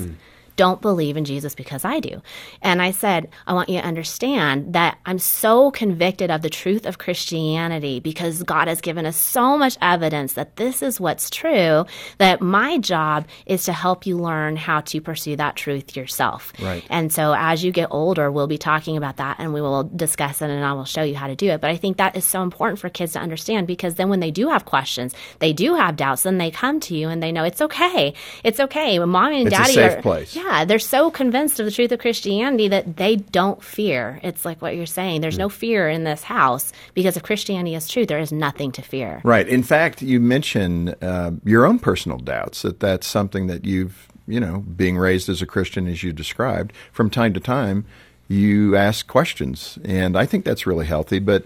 Don't 0.60 0.82
believe 0.82 1.16
in 1.16 1.24
Jesus 1.24 1.56
because 1.56 1.86
I 1.86 2.02
do. 2.02 2.22
And 2.62 2.82
I 2.82 2.92
said, 2.92 3.30
I 3.48 3.54
want 3.54 3.70
you 3.70 3.80
to 3.80 3.88
understand 3.88 4.74
that 4.74 4.98
I'm 5.06 5.18
so 5.18 5.72
convicted 5.72 6.30
of 6.30 6.42
the 6.42 6.50
truth 6.50 6.86
of 6.86 6.98
Christianity 6.98 8.02
because 8.02 8.44
God 8.44 8.68
has 8.68 8.82
given 8.82 9.06
us 9.06 9.16
so 9.16 9.58
much 9.58 9.78
evidence 9.82 10.34
that 10.34 10.58
this 10.58 10.82
is 10.82 11.00
what's 11.00 11.30
true 11.30 11.86
that 12.18 12.42
my 12.42 12.78
job 12.78 13.26
is 13.46 13.64
to 13.64 13.72
help 13.72 14.06
you 14.06 14.18
learn 14.18 14.58
how 14.58 14.82
to 14.82 15.00
pursue 15.00 15.38
that 15.38 15.56
truth 15.56 15.96
yourself. 15.96 16.52
Right. 16.62 16.84
And 16.90 17.14
so 17.14 17.34
as 17.38 17.64
you 17.64 17.72
get 17.72 17.88
older, 17.90 18.30
we'll 18.30 18.48
be 18.48 18.58
talking 18.58 18.98
about 18.98 19.16
that 19.16 19.38
and 19.40 19.54
we 19.54 19.62
will 19.62 19.86
discuss 19.86 20.42
it 20.42 20.50
and 20.50 20.66
I 20.66 20.74
will 20.74 20.84
show 20.84 21.04
you 21.04 21.16
how 21.16 21.28
to 21.28 21.38
do 21.38 21.48
it. 21.52 21.62
But 21.62 21.70
I 21.70 21.78
think 21.78 21.96
that 21.96 22.18
is 22.18 22.26
so 22.26 22.44
important 22.44 22.80
for 22.80 22.90
kids 22.90 23.14
to 23.14 23.20
understand 23.20 23.66
because 23.66 23.96
then 23.96 24.10
when 24.10 24.20
they 24.20 24.32
do 24.32 24.50
have 24.50 24.66
questions, 24.66 25.14
they 25.40 25.54
do 25.54 25.76
have 25.76 25.96
doubts, 25.96 26.24
then 26.24 26.38
they 26.38 26.52
come 26.52 26.82
to 26.82 26.98
you 26.98 27.08
and 27.08 27.24
they 27.24 27.32
know 27.32 27.46
it's 27.46 27.62
okay. 27.62 28.14
It's 28.44 28.60
okay. 28.60 29.00
When 29.00 29.08
mommy 29.08 29.38
and 29.38 29.48
It's 29.48 29.56
a 29.56 29.58
daddy 29.58 29.74
safe 29.76 30.00
are 30.00 30.02
place. 30.02 30.36
Yeah, 30.36 30.49
they're 30.66 30.80
so 30.80 31.12
convinced 31.12 31.60
of 31.60 31.66
the 31.66 31.72
truth 31.72 31.92
of 31.92 32.00
Christianity 32.00 32.68
that 32.68 32.98
they 32.98 33.18
don't 33.18 33.64
fear. 33.64 34.20
It's 34.24 34.46
like 34.46 34.62
what 34.62 34.76
you're 34.76 34.86
saying. 34.86 35.22
There's 35.22 35.38
no 35.38 35.50
fear 35.50 35.90
in 35.90 36.04
this 36.04 36.24
house 36.24 36.74
because 36.94 37.16
if 37.16 37.24
Christianity 37.24 37.76
is 37.76 37.88
true, 37.88 38.06
there 38.06 38.20
is 38.20 38.32
nothing 38.32 38.72
to 38.74 38.82
fear. 38.82 39.22
Right. 39.24 39.48
In 39.48 39.64
fact, 39.64 40.02
you 40.02 40.20
mentioned 40.20 40.96
uh, 41.02 41.32
your 41.46 41.66
own 41.66 41.80
personal 41.80 42.18
doubts 42.18 42.64
that 42.64 42.80
that's 42.80 43.08
something 43.08 43.48
that 43.48 43.66
you've, 43.66 44.08
you 44.28 44.40
know, 44.40 44.60
being 44.60 44.98
raised 44.98 45.30
as 45.30 45.42
a 45.42 45.46
Christian 45.46 45.88
as 45.88 46.04
you 46.04 46.12
described, 46.12 46.74
from 46.92 47.10
time 47.10 47.34
to 47.34 47.40
time, 47.40 47.86
you 48.28 48.76
ask 48.76 49.08
questions, 49.08 49.80
and 49.84 50.16
I 50.16 50.28
think 50.28 50.46
that's 50.46 50.68
really 50.68 50.86
healthy. 50.86 51.18
But 51.18 51.46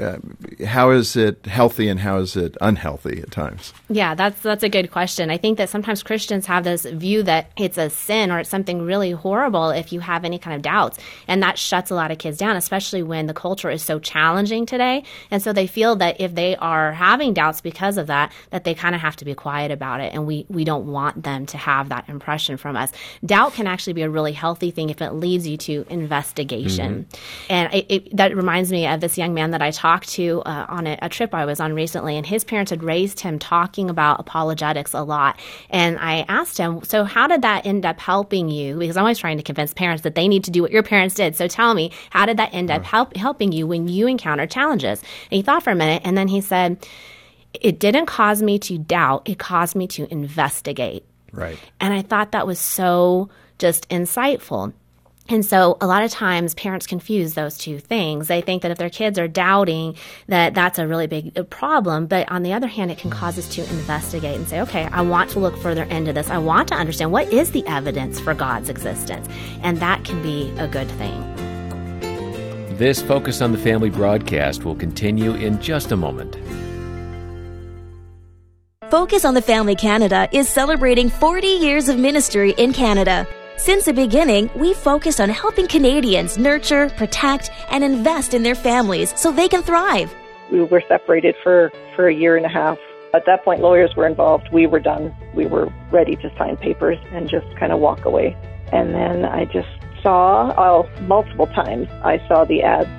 uh, 0.00 0.16
how 0.64 0.90
is 0.90 1.16
it 1.16 1.44
healthy 1.44 1.86
and 1.88 2.00
how 2.00 2.16
is 2.18 2.34
it 2.34 2.56
unhealthy 2.62 3.20
at 3.20 3.30
times? 3.30 3.74
Yeah, 3.90 4.14
that's 4.14 4.40
that's 4.40 4.62
a 4.62 4.68
good 4.68 4.90
question. 4.90 5.30
I 5.30 5.36
think 5.36 5.58
that 5.58 5.68
sometimes 5.68 6.02
Christians 6.02 6.46
have 6.46 6.64
this 6.64 6.86
view 6.86 7.22
that 7.24 7.50
it's 7.58 7.76
a 7.76 7.90
sin 7.90 8.30
or 8.30 8.38
it's 8.38 8.48
something 8.48 8.82
really 8.82 9.10
horrible 9.10 9.68
if 9.68 9.92
you 9.92 10.00
have 10.00 10.24
any 10.24 10.38
kind 10.38 10.56
of 10.56 10.62
doubts, 10.62 10.98
and 11.28 11.42
that 11.42 11.58
shuts 11.58 11.90
a 11.90 11.94
lot 11.94 12.10
of 12.10 12.16
kids 12.16 12.38
down, 12.38 12.56
especially 12.56 13.02
when 13.02 13.26
the 13.26 13.34
culture 13.34 13.70
is 13.70 13.82
so 13.82 13.98
challenging 13.98 14.64
today. 14.64 15.04
And 15.30 15.42
so 15.42 15.52
they 15.52 15.66
feel 15.66 15.96
that 15.96 16.20
if 16.20 16.34
they 16.34 16.56
are 16.56 16.92
having 16.92 17.34
doubts 17.34 17.60
because 17.60 17.98
of 17.98 18.06
that, 18.06 18.32
that 18.50 18.64
they 18.64 18.74
kind 18.74 18.94
of 18.94 19.02
have 19.02 19.16
to 19.16 19.26
be 19.26 19.34
quiet 19.34 19.70
about 19.70 20.00
it, 20.00 20.14
and 20.14 20.26
we 20.26 20.46
we 20.48 20.64
don't 20.64 20.86
want 20.86 21.22
them 21.22 21.44
to 21.46 21.58
have 21.58 21.90
that 21.90 22.08
impression 22.08 22.56
from 22.56 22.76
us. 22.76 22.92
Doubt 23.26 23.52
can 23.52 23.66
actually 23.66 23.92
be 23.92 24.02
a 24.02 24.10
really 24.10 24.32
healthy 24.32 24.70
thing 24.70 24.88
if 24.88 25.02
it 25.02 25.12
leads 25.12 25.46
you 25.46 25.58
to 25.58 25.84
investigation, 25.90 27.06
and 27.50 27.74
it, 27.74 27.86
it, 27.90 28.16
that 28.16 28.34
reminds 28.34 28.72
me 28.72 28.86
of 28.86 29.02
this 29.02 29.18
young 29.18 29.34
man 29.34 29.50
that 29.50 29.60
I 29.60 29.70
talked 29.82 30.10
to 30.10 30.40
uh, 30.46 30.66
on 30.68 30.86
a, 30.86 30.96
a 31.02 31.08
trip 31.08 31.34
I 31.34 31.44
was 31.44 31.58
on 31.58 31.74
recently, 31.74 32.16
and 32.16 32.24
his 32.24 32.44
parents 32.44 32.70
had 32.70 32.84
raised 32.84 33.18
him 33.18 33.40
talking 33.40 33.90
about 33.90 34.20
apologetics 34.20 34.94
a 34.94 35.02
lot. 35.02 35.40
And 35.70 35.98
I 35.98 36.24
asked 36.28 36.56
him, 36.56 36.84
So, 36.84 37.02
how 37.02 37.26
did 37.26 37.42
that 37.42 37.66
end 37.66 37.84
up 37.84 37.98
helping 37.98 38.48
you? 38.48 38.76
Because 38.76 38.96
I'm 38.96 39.02
always 39.02 39.18
trying 39.18 39.38
to 39.38 39.42
convince 39.42 39.74
parents 39.74 40.04
that 40.04 40.14
they 40.14 40.28
need 40.28 40.44
to 40.44 40.52
do 40.52 40.62
what 40.62 40.70
your 40.70 40.84
parents 40.84 41.16
did. 41.16 41.34
So, 41.34 41.48
tell 41.48 41.74
me, 41.74 41.90
how 42.10 42.26
did 42.26 42.36
that 42.36 42.54
end 42.54 42.70
up 42.70 42.84
help, 42.84 43.16
helping 43.16 43.50
you 43.50 43.66
when 43.66 43.88
you 43.88 44.06
encountered 44.06 44.52
challenges? 44.52 45.00
And 45.00 45.36
he 45.36 45.42
thought 45.42 45.64
for 45.64 45.70
a 45.70 45.74
minute, 45.74 46.02
and 46.04 46.16
then 46.16 46.28
he 46.28 46.40
said, 46.40 46.86
It 47.52 47.80
didn't 47.80 48.06
cause 48.06 48.40
me 48.40 48.60
to 48.60 48.78
doubt, 48.78 49.28
it 49.28 49.40
caused 49.40 49.74
me 49.74 49.88
to 49.88 50.06
investigate. 50.12 51.04
Right. 51.32 51.58
And 51.80 51.92
I 51.92 52.02
thought 52.02 52.32
that 52.32 52.46
was 52.46 52.60
so 52.60 53.30
just 53.58 53.88
insightful. 53.88 54.74
And 55.28 55.44
so 55.44 55.76
a 55.80 55.86
lot 55.86 56.02
of 56.02 56.10
times 56.10 56.54
parents 56.54 56.86
confuse 56.86 57.34
those 57.34 57.56
two 57.56 57.78
things. 57.78 58.28
They 58.28 58.40
think 58.40 58.62
that 58.62 58.70
if 58.70 58.78
their 58.78 58.90
kids 58.90 59.18
are 59.18 59.28
doubting 59.28 59.96
that 60.26 60.54
that's 60.54 60.78
a 60.78 60.86
really 60.86 61.06
big 61.06 61.38
uh, 61.38 61.44
problem, 61.44 62.06
but 62.06 62.30
on 62.30 62.42
the 62.42 62.52
other 62.52 62.66
hand 62.66 62.90
it 62.90 62.98
can 62.98 63.10
cause 63.10 63.38
us 63.38 63.48
to 63.54 63.62
investigate 63.70 64.36
and 64.36 64.48
say, 64.48 64.60
"Okay, 64.60 64.84
I 64.84 65.02
want 65.02 65.30
to 65.30 65.38
look 65.38 65.56
further 65.56 65.84
into 65.84 66.12
this. 66.12 66.28
I 66.28 66.38
want 66.38 66.68
to 66.68 66.74
understand 66.74 67.12
what 67.12 67.32
is 67.32 67.52
the 67.52 67.66
evidence 67.66 68.18
for 68.20 68.34
God's 68.34 68.68
existence." 68.68 69.28
And 69.62 69.78
that 69.78 70.04
can 70.04 70.20
be 70.22 70.52
a 70.58 70.66
good 70.66 70.90
thing. 70.92 71.22
This 72.76 73.00
Focus 73.00 73.40
on 73.40 73.52
the 73.52 73.58
Family 73.58 73.90
broadcast 73.90 74.64
will 74.64 74.74
continue 74.74 75.34
in 75.34 75.60
just 75.60 75.92
a 75.92 75.96
moment. 75.96 76.36
Focus 78.90 79.24
on 79.24 79.34
the 79.34 79.42
Family 79.42 79.76
Canada 79.76 80.28
is 80.32 80.48
celebrating 80.48 81.08
40 81.08 81.46
years 81.46 81.88
of 81.88 81.98
ministry 81.98 82.52
in 82.58 82.72
Canada. 82.72 83.26
Since 83.62 83.84
the 83.84 83.92
beginning, 83.92 84.50
we 84.56 84.74
focused 84.74 85.20
on 85.20 85.28
helping 85.28 85.68
Canadians 85.68 86.36
nurture, 86.36 86.88
protect, 86.96 87.52
and 87.70 87.84
invest 87.84 88.34
in 88.34 88.42
their 88.42 88.56
families 88.56 89.16
so 89.16 89.30
they 89.30 89.46
can 89.46 89.62
thrive. 89.62 90.12
We 90.50 90.64
were 90.64 90.82
separated 90.88 91.36
for, 91.44 91.70
for 91.94 92.08
a 92.08 92.12
year 92.12 92.36
and 92.36 92.44
a 92.44 92.48
half. 92.48 92.76
At 93.14 93.24
that 93.26 93.44
point, 93.44 93.60
lawyers 93.60 93.94
were 93.94 94.04
involved. 94.04 94.48
We 94.52 94.66
were 94.66 94.80
done. 94.80 95.14
We 95.32 95.46
were 95.46 95.72
ready 95.92 96.16
to 96.16 96.36
sign 96.36 96.56
papers 96.56 96.98
and 97.12 97.30
just 97.30 97.46
kind 97.54 97.70
of 97.70 97.78
walk 97.78 98.04
away. 98.04 98.36
And 98.72 98.96
then 98.96 99.24
I 99.24 99.44
just 99.44 99.68
saw, 100.02 100.52
oh, 100.58 100.90
multiple 101.02 101.46
times, 101.46 101.86
I 102.02 102.18
saw 102.26 102.44
the 102.44 102.62
ads 102.64 102.90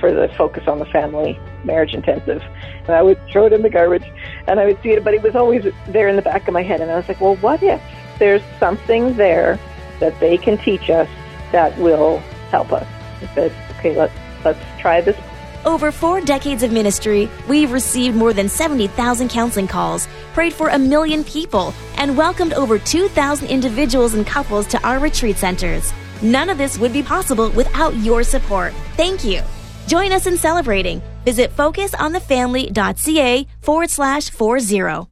for 0.00 0.12
the 0.12 0.28
Focus 0.36 0.68
on 0.68 0.80
the 0.80 0.86
Family 0.86 1.40
Marriage 1.64 1.94
Intensive. 1.94 2.42
And 2.80 2.90
I 2.90 3.00
would 3.00 3.18
throw 3.32 3.46
it 3.46 3.54
in 3.54 3.62
the 3.62 3.70
garbage 3.70 4.04
and 4.46 4.60
I 4.60 4.66
would 4.66 4.82
see 4.82 4.90
it, 4.90 5.02
but 5.02 5.14
it 5.14 5.22
was 5.22 5.34
always 5.34 5.64
there 5.88 6.08
in 6.08 6.16
the 6.16 6.22
back 6.22 6.46
of 6.46 6.52
my 6.52 6.62
head. 6.62 6.82
And 6.82 6.90
I 6.90 6.96
was 6.96 7.08
like, 7.08 7.22
well, 7.22 7.36
what 7.36 7.62
if 7.62 7.80
there's 8.18 8.42
something 8.58 9.16
there 9.16 9.58
that 10.00 10.18
they 10.20 10.36
can 10.36 10.58
teach 10.58 10.90
us 10.90 11.08
that 11.52 11.76
will 11.78 12.18
help 12.50 12.72
us? 12.72 12.86
I 13.22 13.34
said, 13.34 13.52
okay, 13.78 13.96
let's, 13.96 14.14
let's 14.44 14.80
try 14.80 15.00
this. 15.00 15.16
Over 15.64 15.92
four 15.92 16.22
decades 16.22 16.62
of 16.62 16.72
ministry, 16.72 17.28
we've 17.46 17.70
received 17.70 18.16
more 18.16 18.32
than 18.32 18.48
70,000 18.48 19.28
counseling 19.28 19.68
calls, 19.68 20.08
prayed 20.32 20.54
for 20.54 20.68
a 20.68 20.78
million 20.78 21.22
people, 21.22 21.74
and 21.96 22.16
welcomed 22.16 22.54
over 22.54 22.78
2,000 22.78 23.46
individuals 23.48 24.14
and 24.14 24.26
couples 24.26 24.66
to 24.68 24.82
our 24.86 24.98
retreat 24.98 25.36
centers. 25.36 25.92
None 26.22 26.48
of 26.48 26.56
this 26.56 26.78
would 26.78 26.92
be 26.92 27.02
possible 27.02 27.50
without 27.50 27.94
your 27.96 28.22
support. 28.22 28.72
Thank 28.96 29.22
you. 29.22 29.42
Join 29.86 30.12
us 30.12 30.26
in 30.26 30.36
celebrating. 30.38 31.02
Visit 31.24 31.54
focusonthefamily.ca 31.56 33.46
forward 33.60 33.90
slash 33.90 34.30
40. 34.30 35.06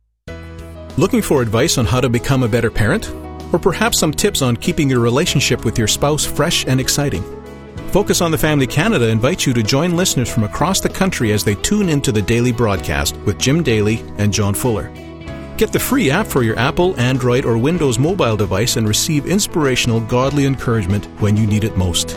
Looking 0.97 1.23
for 1.23 1.42
advice 1.42 1.76
on 1.78 1.85
how 1.85 2.00
to 2.00 2.09
become 2.09 2.42
a 2.42 2.49
better 2.49 2.71
parent? 2.71 3.12
Or 3.52 3.59
perhaps 3.59 3.99
some 3.99 4.12
tips 4.12 4.43
on 4.43 4.57
keeping 4.57 4.90
your 4.90 5.00
relationship 5.00 5.64
with 5.64 5.78
your 5.78 5.88
spouse 5.88 6.25
fresh 6.25 6.67
and 6.67 6.81
exciting? 6.81 7.23
Focus 7.93 8.21
on 8.21 8.31
the 8.31 8.38
Family 8.38 8.67
Canada 8.67 9.09
invites 9.09 9.47
you 9.47 9.55
to 9.55 9.62
join 9.62 9.97
listeners 9.97 10.28
from 10.28 10.45
across 10.45 10.81
the 10.81 10.90
country 10.90 11.33
as 11.33 11.43
they 11.43 11.55
tune 11.55 11.88
into 11.88 12.12
the 12.12 12.21
daily 12.21 12.52
broadcast 12.52 13.17
with 13.19 13.38
Jim 13.38 13.62
Daly 13.62 14.00
and 14.19 14.33
John 14.33 14.52
Fuller. 14.52 14.93
Get 15.57 15.73
the 15.73 15.78
free 15.78 16.11
app 16.11 16.26
for 16.26 16.43
your 16.43 16.59
Apple, 16.59 16.99
Android, 17.00 17.45
or 17.45 17.57
Windows 17.57 17.99
mobile 17.99 18.37
device 18.37 18.76
and 18.76 18.87
receive 18.87 19.26
inspirational, 19.26 20.00
godly 20.00 20.45
encouragement 20.45 21.07
when 21.21 21.37
you 21.37 21.47
need 21.47 21.64
it 21.64 21.76
most. 21.76 22.17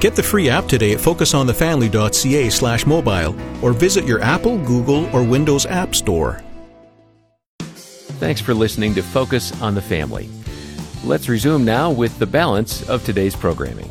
Get 0.00 0.14
the 0.14 0.22
free 0.22 0.50
app 0.50 0.66
today 0.66 0.92
at 0.92 0.98
focusonthefamily.ca 0.98 2.50
slash 2.50 2.84
mobile 2.84 3.34
or 3.64 3.72
visit 3.72 4.04
your 4.04 4.20
Apple, 4.20 4.58
Google, 4.58 5.06
or 5.14 5.22
Windows 5.22 5.64
App 5.66 5.94
Store. 5.94 6.42
Thanks 7.58 8.40
for 8.40 8.54
listening 8.54 8.94
to 8.94 9.02
Focus 9.02 9.58
on 9.62 9.74
the 9.74 9.82
Family. 9.82 10.28
Let's 11.06 11.28
resume 11.28 11.64
now 11.64 11.92
with 11.92 12.18
the 12.18 12.26
balance 12.26 12.88
of 12.88 13.04
today's 13.04 13.36
programming. 13.36 13.88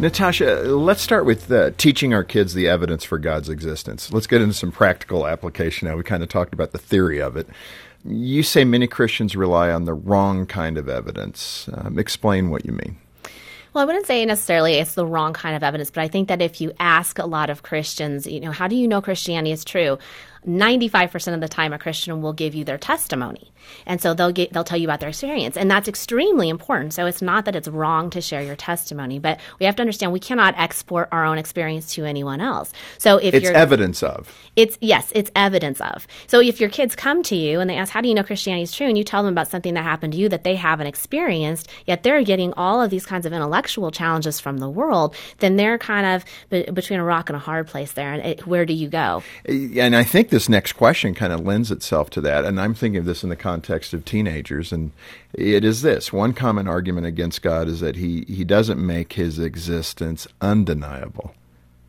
Natasha, 0.00 0.62
let's 0.64 1.00
start 1.02 1.24
with 1.24 1.52
uh, 1.52 1.70
teaching 1.78 2.12
our 2.14 2.24
kids 2.24 2.52
the 2.52 2.66
evidence 2.66 3.04
for 3.04 3.16
God's 3.16 3.48
existence. 3.48 4.12
Let's 4.12 4.26
get 4.26 4.42
into 4.42 4.54
some 4.54 4.72
practical 4.72 5.24
application 5.24 5.86
now. 5.86 5.96
We 5.96 6.02
kind 6.02 6.24
of 6.24 6.28
talked 6.28 6.52
about 6.52 6.72
the 6.72 6.78
theory 6.78 7.22
of 7.22 7.36
it. 7.36 7.48
You 8.04 8.42
say 8.42 8.64
many 8.64 8.88
Christians 8.88 9.36
rely 9.36 9.70
on 9.70 9.84
the 9.84 9.94
wrong 9.94 10.46
kind 10.46 10.78
of 10.78 10.88
evidence. 10.88 11.68
Um, 11.72 11.96
explain 11.96 12.50
what 12.50 12.66
you 12.66 12.72
mean. 12.72 12.98
Well, 13.72 13.82
I 13.82 13.84
wouldn't 13.84 14.06
say 14.06 14.24
necessarily 14.24 14.74
it's 14.74 14.94
the 14.94 15.06
wrong 15.06 15.32
kind 15.32 15.54
of 15.54 15.62
evidence, 15.62 15.92
but 15.92 16.00
I 16.00 16.08
think 16.08 16.26
that 16.26 16.42
if 16.42 16.60
you 16.60 16.72
ask 16.80 17.20
a 17.20 17.26
lot 17.26 17.50
of 17.50 17.62
Christians, 17.62 18.26
you 18.26 18.40
know, 18.40 18.50
how 18.50 18.66
do 18.66 18.74
you 18.74 18.88
know 18.88 19.00
Christianity 19.00 19.52
is 19.52 19.64
true? 19.64 19.96
95% 20.46 21.34
of 21.34 21.40
the 21.40 21.48
time 21.48 21.72
a 21.72 21.78
Christian 21.78 22.22
will 22.22 22.32
give 22.32 22.54
you 22.54 22.64
their 22.64 22.78
testimony. 22.78 23.52
And 23.86 24.00
so 24.00 24.14
they'll 24.14 24.32
get 24.32 24.52
they'll 24.52 24.64
tell 24.64 24.78
you 24.78 24.86
about 24.86 25.00
their 25.00 25.10
experience. 25.10 25.56
And 25.56 25.70
that's 25.70 25.88
extremely 25.88 26.48
important. 26.48 26.94
So 26.94 27.06
it's 27.06 27.22
not 27.22 27.44
that 27.44 27.56
it's 27.56 27.68
wrong 27.68 28.10
to 28.10 28.20
share 28.20 28.42
your 28.42 28.56
testimony, 28.56 29.18
but 29.18 29.38
we 29.58 29.66
have 29.66 29.76
to 29.76 29.82
understand 29.82 30.12
we 30.12 30.20
cannot 30.20 30.54
export 30.58 31.08
our 31.12 31.24
own 31.24 31.38
experience 31.38 31.94
to 31.94 32.04
anyone 32.04 32.40
else. 32.40 32.72
So 32.98 33.18
if 33.18 33.34
it's 33.34 33.44
you're 33.44 33.54
evidence 33.54 34.02
of. 34.02 34.34
It's 34.56 34.78
yes, 34.80 35.12
it's 35.14 35.30
evidence 35.36 35.80
of. 35.80 36.06
So 36.26 36.40
if 36.40 36.60
your 36.60 36.70
kids 36.70 36.96
come 36.96 37.22
to 37.24 37.36
you 37.36 37.60
and 37.60 37.68
they 37.68 37.76
ask, 37.76 37.92
How 37.92 38.00
do 38.00 38.08
you 38.08 38.14
know 38.14 38.22
Christianity 38.22 38.62
is 38.64 38.72
true? 38.74 38.90
and 38.90 38.98
you 38.98 39.04
tell 39.04 39.22
them 39.22 39.32
about 39.32 39.48
something 39.48 39.74
that 39.74 39.84
happened 39.84 40.12
to 40.12 40.18
you 40.18 40.28
that 40.28 40.44
they 40.44 40.56
haven't 40.56 40.86
experienced, 40.86 41.68
yet 41.86 42.02
they're 42.02 42.22
getting 42.22 42.52
all 42.54 42.82
of 42.82 42.90
these 42.90 43.06
kinds 43.06 43.24
of 43.24 43.32
intellectual 43.32 43.90
challenges 43.90 44.40
from 44.40 44.58
the 44.58 44.68
world, 44.68 45.14
then 45.38 45.56
they're 45.56 45.78
kind 45.78 46.06
of 46.06 46.24
be- 46.50 46.70
between 46.70 46.98
a 46.98 47.04
rock 47.04 47.28
and 47.28 47.36
a 47.36 47.38
hard 47.38 47.66
place 47.66 47.92
there. 47.92 48.12
And 48.12 48.24
it, 48.24 48.46
where 48.46 48.66
do 48.66 48.74
you 48.74 48.88
go? 48.88 49.22
And 49.46 49.96
I 49.96 50.02
think 50.02 50.29
this 50.30 50.48
next 50.48 50.72
question 50.72 51.14
kind 51.14 51.32
of 51.32 51.40
lends 51.40 51.70
itself 51.70 52.10
to 52.10 52.20
that. 52.22 52.44
And 52.44 52.60
I'm 52.60 52.74
thinking 52.74 52.98
of 52.98 53.04
this 53.04 53.22
in 53.22 53.28
the 53.28 53.36
context 53.36 53.92
of 53.92 54.04
teenagers. 54.04 54.72
And 54.72 54.92
it 55.34 55.64
is 55.64 55.82
this 55.82 56.12
one 56.12 56.32
common 56.32 56.66
argument 56.66 57.06
against 57.06 57.42
God 57.42 57.68
is 57.68 57.80
that 57.80 57.96
he, 57.96 58.24
he 58.26 58.44
doesn't 58.44 58.84
make 58.84 59.14
his 59.14 59.38
existence 59.38 60.26
undeniable. 60.40 61.34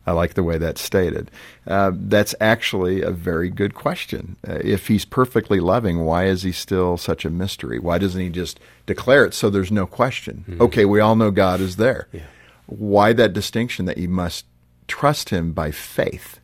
I 0.06 0.12
like 0.12 0.34
the 0.34 0.42
way 0.42 0.58
that's 0.58 0.80
stated. 0.80 1.30
Uh, 1.66 1.92
that's 1.94 2.34
actually 2.40 3.02
a 3.02 3.12
very 3.12 3.48
good 3.50 3.74
question. 3.74 4.36
Uh, 4.46 4.58
if 4.62 4.88
he's 4.88 5.04
perfectly 5.04 5.60
loving, 5.60 6.00
why 6.04 6.26
is 6.26 6.42
he 6.42 6.50
still 6.50 6.96
such 6.96 7.24
a 7.24 7.30
mystery? 7.30 7.78
Why 7.78 7.98
doesn't 7.98 8.20
he 8.20 8.28
just 8.28 8.58
declare 8.84 9.24
it 9.24 9.32
so 9.32 9.48
there's 9.48 9.70
no 9.70 9.86
question? 9.86 10.44
Mm-hmm. 10.48 10.62
Okay, 10.62 10.84
we 10.84 10.98
all 10.98 11.14
know 11.14 11.30
God 11.30 11.60
is 11.60 11.76
there. 11.76 12.08
Yeah. 12.10 12.22
Why 12.66 13.12
that 13.12 13.32
distinction 13.32 13.84
that 13.86 13.98
you 13.98 14.08
must 14.08 14.44
trust 14.88 15.28
him 15.28 15.52
by 15.52 15.70
faith? 15.70 16.40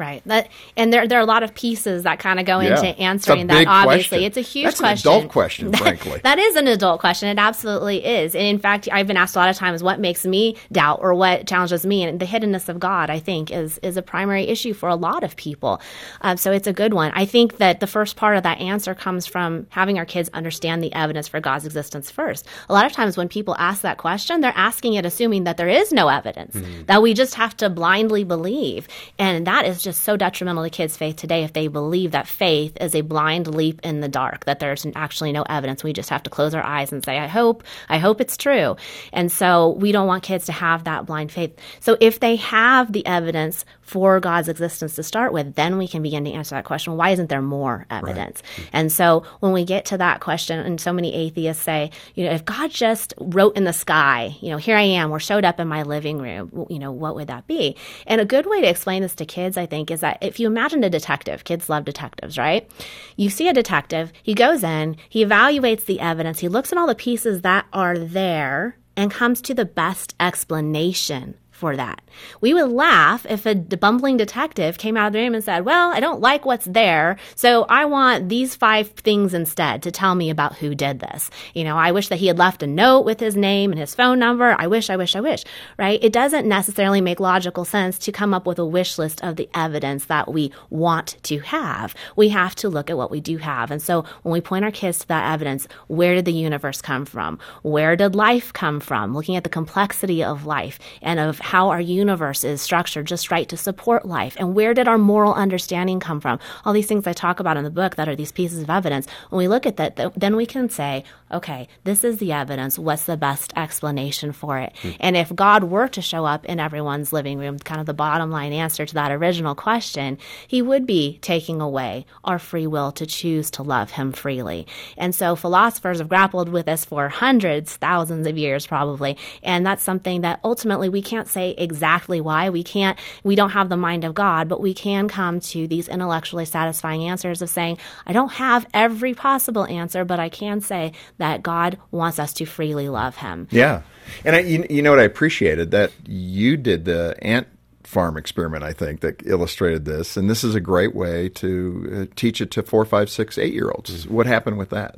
Right. 0.00 0.22
That, 0.24 0.48
and 0.78 0.90
there, 0.90 1.06
there 1.06 1.18
are 1.18 1.22
a 1.22 1.26
lot 1.26 1.42
of 1.42 1.54
pieces 1.54 2.04
that 2.04 2.20
kind 2.20 2.40
of 2.40 2.46
go 2.46 2.58
yeah. 2.60 2.70
into 2.70 2.86
answering 2.98 3.48
that. 3.48 3.66
Obviously, 3.66 4.20
question. 4.20 4.24
it's 4.24 4.36
a 4.38 4.40
huge 4.40 4.64
That's 4.64 4.80
question. 4.80 5.10
An 5.10 5.18
adult 5.18 5.30
question, 5.30 5.72
frankly. 5.74 6.20
that 6.24 6.38
is 6.38 6.56
an 6.56 6.66
adult 6.68 7.00
question. 7.00 7.28
It 7.28 7.38
absolutely 7.38 8.02
is. 8.02 8.34
And 8.34 8.44
in 8.44 8.58
fact, 8.58 8.88
I've 8.90 9.06
been 9.06 9.18
asked 9.18 9.36
a 9.36 9.38
lot 9.38 9.50
of 9.50 9.56
times 9.56 9.82
what 9.82 10.00
makes 10.00 10.24
me 10.24 10.56
doubt 10.72 11.00
or 11.02 11.12
what 11.12 11.46
challenges 11.46 11.84
me. 11.84 12.02
And 12.02 12.18
the 12.18 12.24
hiddenness 12.24 12.70
of 12.70 12.80
God, 12.80 13.10
I 13.10 13.18
think, 13.18 13.50
is 13.50 13.76
is 13.82 13.98
a 13.98 14.02
primary 14.02 14.44
issue 14.44 14.72
for 14.72 14.88
a 14.88 14.94
lot 14.94 15.22
of 15.22 15.36
people. 15.36 15.82
Um, 16.22 16.38
so 16.38 16.50
it's 16.50 16.66
a 16.66 16.72
good 16.72 16.94
one. 16.94 17.12
I 17.14 17.26
think 17.26 17.58
that 17.58 17.80
the 17.80 17.86
first 17.86 18.16
part 18.16 18.38
of 18.38 18.44
that 18.44 18.58
answer 18.58 18.94
comes 18.94 19.26
from 19.26 19.66
having 19.68 19.98
our 19.98 20.06
kids 20.06 20.30
understand 20.32 20.82
the 20.82 20.94
evidence 20.94 21.28
for 21.28 21.40
God's 21.40 21.66
existence 21.66 22.10
first. 22.10 22.46
A 22.70 22.72
lot 22.72 22.86
of 22.86 22.92
times 22.92 23.18
when 23.18 23.28
people 23.28 23.54
ask 23.58 23.82
that 23.82 23.98
question, 23.98 24.40
they're 24.40 24.50
asking 24.56 24.94
it 24.94 25.04
assuming 25.04 25.44
that 25.44 25.58
there 25.58 25.68
is 25.68 25.92
no 25.92 26.08
evidence, 26.08 26.56
mm-hmm. 26.56 26.86
that 26.86 27.02
we 27.02 27.12
just 27.12 27.34
have 27.34 27.54
to 27.58 27.68
blindly 27.68 28.24
believe. 28.24 28.88
And 29.18 29.46
that 29.46 29.66
is 29.66 29.82
just 29.82 29.89
just 29.90 30.04
so 30.04 30.16
detrimental 30.16 30.62
to 30.62 30.70
kids' 30.70 30.96
faith 30.96 31.16
today 31.16 31.42
if 31.42 31.52
they 31.52 31.66
believe 31.66 32.12
that 32.12 32.26
faith 32.26 32.76
is 32.80 32.94
a 32.94 33.00
blind 33.00 33.52
leap 33.52 33.80
in 33.82 34.00
the 34.00 34.08
dark, 34.08 34.44
that 34.44 34.60
there's 34.60 34.86
actually 34.94 35.32
no 35.32 35.42
evidence. 35.42 35.82
We 35.82 35.92
just 35.92 36.10
have 36.10 36.22
to 36.22 36.30
close 36.30 36.54
our 36.54 36.62
eyes 36.62 36.92
and 36.92 37.04
say, 37.04 37.18
I 37.18 37.26
hope, 37.26 37.64
I 37.88 37.98
hope 37.98 38.20
it's 38.20 38.36
true. 38.36 38.76
And 39.12 39.30
so 39.30 39.70
we 39.70 39.92
don't 39.92 40.06
want 40.06 40.22
kids 40.22 40.46
to 40.46 40.52
have 40.52 40.84
that 40.84 41.06
blind 41.06 41.32
faith. 41.32 41.56
So 41.80 41.96
if 42.00 42.20
they 42.20 42.36
have 42.36 42.92
the 42.92 43.04
evidence 43.04 43.64
for 43.90 44.20
God's 44.20 44.48
existence 44.48 44.94
to 44.94 45.02
start 45.02 45.32
with, 45.32 45.56
then 45.56 45.76
we 45.76 45.88
can 45.88 46.00
begin 46.00 46.24
to 46.24 46.30
answer 46.30 46.54
that 46.54 46.64
question. 46.64 46.96
Why 46.96 47.10
isn't 47.10 47.28
there 47.28 47.42
more 47.42 47.86
evidence? 47.90 48.40
Right. 48.56 48.70
And 48.72 48.92
so 48.92 49.24
when 49.40 49.50
we 49.50 49.64
get 49.64 49.86
to 49.86 49.98
that 49.98 50.20
question, 50.20 50.60
and 50.60 50.80
so 50.80 50.92
many 50.92 51.12
atheists 51.12 51.64
say, 51.64 51.90
you 52.14 52.24
know, 52.24 52.30
if 52.30 52.44
God 52.44 52.70
just 52.70 53.14
wrote 53.18 53.56
in 53.56 53.64
the 53.64 53.72
sky, 53.72 54.36
you 54.40 54.50
know, 54.50 54.58
here 54.58 54.76
I 54.76 54.82
am, 54.82 55.10
or 55.10 55.18
showed 55.18 55.44
up 55.44 55.58
in 55.58 55.66
my 55.66 55.82
living 55.82 56.18
room, 56.18 56.66
you 56.70 56.78
know, 56.78 56.92
what 56.92 57.16
would 57.16 57.26
that 57.26 57.48
be? 57.48 57.74
And 58.06 58.20
a 58.20 58.24
good 58.24 58.46
way 58.46 58.60
to 58.60 58.68
explain 58.68 59.02
this 59.02 59.16
to 59.16 59.26
kids, 59.26 59.56
I 59.56 59.66
think, 59.66 59.90
is 59.90 60.02
that 60.02 60.18
if 60.20 60.38
you 60.38 60.46
imagine 60.46 60.84
a 60.84 60.90
detective, 60.90 61.42
kids 61.42 61.68
love 61.68 61.84
detectives, 61.84 62.38
right? 62.38 62.70
You 63.16 63.28
see 63.28 63.48
a 63.48 63.52
detective, 63.52 64.12
he 64.22 64.34
goes 64.34 64.62
in, 64.62 64.98
he 65.08 65.24
evaluates 65.24 65.86
the 65.86 65.98
evidence, 65.98 66.38
he 66.38 66.46
looks 66.46 66.70
at 66.70 66.78
all 66.78 66.86
the 66.86 66.94
pieces 66.94 67.42
that 67.42 67.66
are 67.72 67.98
there 67.98 68.76
and 68.96 69.10
comes 69.10 69.40
to 69.42 69.54
the 69.54 69.64
best 69.64 70.14
explanation 70.20 71.34
for 71.60 71.76
that. 71.76 72.00
We 72.40 72.54
would 72.54 72.70
laugh 72.70 73.26
if 73.28 73.46
a 73.46 73.54
bumbling 73.54 74.16
detective 74.16 74.78
came 74.78 74.96
out 74.96 75.08
of 75.08 75.12
the 75.12 75.20
room 75.20 75.34
and 75.34 75.44
said, 75.44 75.64
Well, 75.64 75.92
I 75.92 76.00
don't 76.00 76.20
like 76.20 76.44
what's 76.46 76.64
there, 76.64 77.18
so 77.36 77.66
I 77.68 77.84
want 77.84 78.28
these 78.30 78.56
five 78.56 78.88
things 78.90 79.34
instead 79.34 79.82
to 79.82 79.92
tell 79.92 80.14
me 80.14 80.30
about 80.30 80.56
who 80.56 80.74
did 80.74 81.00
this. 81.00 81.30
You 81.54 81.64
know, 81.64 81.76
I 81.76 81.92
wish 81.92 82.08
that 82.08 82.18
he 82.18 82.26
had 82.26 82.38
left 82.38 82.62
a 82.62 82.66
note 82.66 83.04
with 83.04 83.20
his 83.20 83.36
name 83.36 83.70
and 83.70 83.78
his 83.78 83.94
phone 83.94 84.18
number. 84.18 84.56
I 84.58 84.66
wish, 84.66 84.88
I 84.90 84.96
wish, 84.96 85.14
I 85.14 85.20
wish, 85.20 85.44
right? 85.78 86.02
It 86.02 86.12
doesn't 86.12 86.48
necessarily 86.48 87.00
make 87.00 87.20
logical 87.20 87.64
sense 87.64 87.98
to 88.00 88.12
come 88.12 88.32
up 88.32 88.46
with 88.46 88.58
a 88.58 88.66
wish 88.66 88.98
list 88.98 89.22
of 89.22 89.36
the 89.36 89.48
evidence 89.54 90.06
that 90.06 90.32
we 90.32 90.52
want 90.70 91.16
to 91.24 91.40
have. 91.40 91.94
We 92.16 92.30
have 92.30 92.54
to 92.56 92.70
look 92.70 92.88
at 92.88 92.96
what 92.96 93.10
we 93.10 93.20
do 93.20 93.36
have. 93.36 93.70
And 93.70 93.82
so 93.82 94.06
when 94.22 94.32
we 94.32 94.40
point 94.40 94.64
our 94.64 94.70
kids 94.70 95.00
to 95.00 95.08
that 95.08 95.32
evidence, 95.32 95.68
where 95.88 96.14
did 96.14 96.24
the 96.24 96.32
universe 96.32 96.80
come 96.80 97.04
from? 97.04 97.38
Where 97.62 97.96
did 97.96 98.14
life 98.14 98.52
come 98.52 98.80
from? 98.80 99.14
Looking 99.14 99.36
at 99.36 99.44
the 99.44 99.50
complexity 99.50 100.24
of 100.24 100.46
life 100.46 100.78
and 101.02 101.20
of 101.20 101.38
how 101.50 101.70
our 101.70 101.80
universe 101.80 102.44
is 102.44 102.62
structured 102.62 103.04
just 103.08 103.32
right 103.32 103.48
to 103.48 103.56
support 103.56 104.06
life. 104.06 104.36
And 104.38 104.54
where 104.54 104.72
did 104.72 104.86
our 104.86 104.98
moral 104.98 105.34
understanding 105.34 105.98
come 105.98 106.20
from? 106.20 106.38
All 106.64 106.72
these 106.72 106.86
things 106.86 107.08
I 107.08 107.12
talk 107.12 107.40
about 107.40 107.56
in 107.56 107.64
the 107.64 107.70
book 107.70 107.96
that 107.96 108.08
are 108.08 108.14
these 108.14 108.30
pieces 108.30 108.62
of 108.62 108.70
evidence. 108.70 109.08
When 109.30 109.38
we 109.38 109.48
look 109.48 109.66
at 109.66 109.76
that, 109.78 109.96
th- 109.96 110.12
then 110.16 110.36
we 110.36 110.46
can 110.46 110.68
say, 110.68 111.02
okay, 111.32 111.66
this 111.82 112.04
is 112.04 112.18
the 112.18 112.30
evidence. 112.30 112.78
What's 112.78 113.02
the 113.02 113.16
best 113.16 113.52
explanation 113.56 114.30
for 114.30 114.58
it? 114.58 114.72
Mm. 114.82 114.96
And 115.00 115.16
if 115.16 115.34
God 115.34 115.64
were 115.64 115.88
to 115.88 116.00
show 116.00 116.24
up 116.24 116.44
in 116.44 116.60
everyone's 116.60 117.12
living 117.12 117.40
room, 117.40 117.58
kind 117.58 117.80
of 117.80 117.86
the 117.86 117.94
bottom 117.94 118.30
line 118.30 118.52
answer 118.52 118.86
to 118.86 118.94
that 118.94 119.10
original 119.10 119.56
question, 119.56 120.18
he 120.46 120.62
would 120.62 120.86
be 120.86 121.18
taking 121.20 121.60
away 121.60 122.06
our 122.22 122.38
free 122.38 122.68
will 122.68 122.92
to 122.92 123.06
choose 123.06 123.50
to 123.52 123.64
love 123.64 123.90
him 123.90 124.12
freely. 124.12 124.68
And 124.96 125.16
so 125.16 125.34
philosophers 125.34 125.98
have 125.98 126.08
grappled 126.08 126.48
with 126.48 126.66
this 126.66 126.84
for 126.84 127.08
hundreds, 127.08 127.74
thousands 127.74 128.28
of 128.28 128.38
years 128.38 128.68
probably. 128.68 129.16
And 129.42 129.66
that's 129.66 129.82
something 129.82 130.20
that 130.20 130.38
ultimately 130.44 130.88
we 130.88 131.02
can't 131.02 131.26
say 131.26 131.39
exactly 131.48 132.20
why. 132.20 132.50
We 132.50 132.62
can't, 132.62 132.98
we 133.24 133.34
don't 133.34 133.50
have 133.50 133.68
the 133.68 133.76
mind 133.76 134.04
of 134.04 134.14
God, 134.14 134.48
but 134.48 134.60
we 134.60 134.74
can 134.74 135.08
come 135.08 135.40
to 135.40 135.66
these 135.66 135.88
intellectually 135.88 136.44
satisfying 136.44 137.04
answers 137.04 137.42
of 137.42 137.50
saying, 137.50 137.78
I 138.06 138.12
don't 138.12 138.32
have 138.32 138.66
every 138.72 139.14
possible 139.14 139.66
answer, 139.66 140.04
but 140.04 140.20
I 140.20 140.28
can 140.28 140.60
say 140.60 140.92
that 141.18 141.42
God 141.42 141.78
wants 141.90 142.18
us 142.18 142.32
to 142.34 142.44
freely 142.44 142.88
love 142.88 143.16
him. 143.16 143.48
Yeah. 143.50 143.82
And 144.24 144.36
I, 144.36 144.40
you, 144.40 144.66
you 144.68 144.82
know 144.82 144.90
what 144.90 145.00
I 145.00 145.04
appreciated 145.04 145.70
that 145.72 145.92
you 146.06 146.56
did 146.56 146.84
the 146.84 147.16
ant 147.22 147.46
farm 147.90 148.16
experiment, 148.16 148.62
I 148.62 148.72
think, 148.72 149.00
that 149.00 149.26
illustrated 149.26 149.84
this. 149.84 150.16
And 150.16 150.30
this 150.30 150.44
is 150.44 150.54
a 150.54 150.60
great 150.60 150.94
way 150.94 151.28
to 151.30 152.08
uh, 152.08 152.14
teach 152.14 152.40
it 152.40 152.50
to 152.52 152.62
four, 152.62 152.84
five, 152.84 153.10
six, 153.10 153.36
eight 153.36 153.52
year 153.52 153.70
olds. 153.70 154.06
What 154.06 154.26
happened 154.26 154.58
with 154.58 154.70
that? 154.70 154.96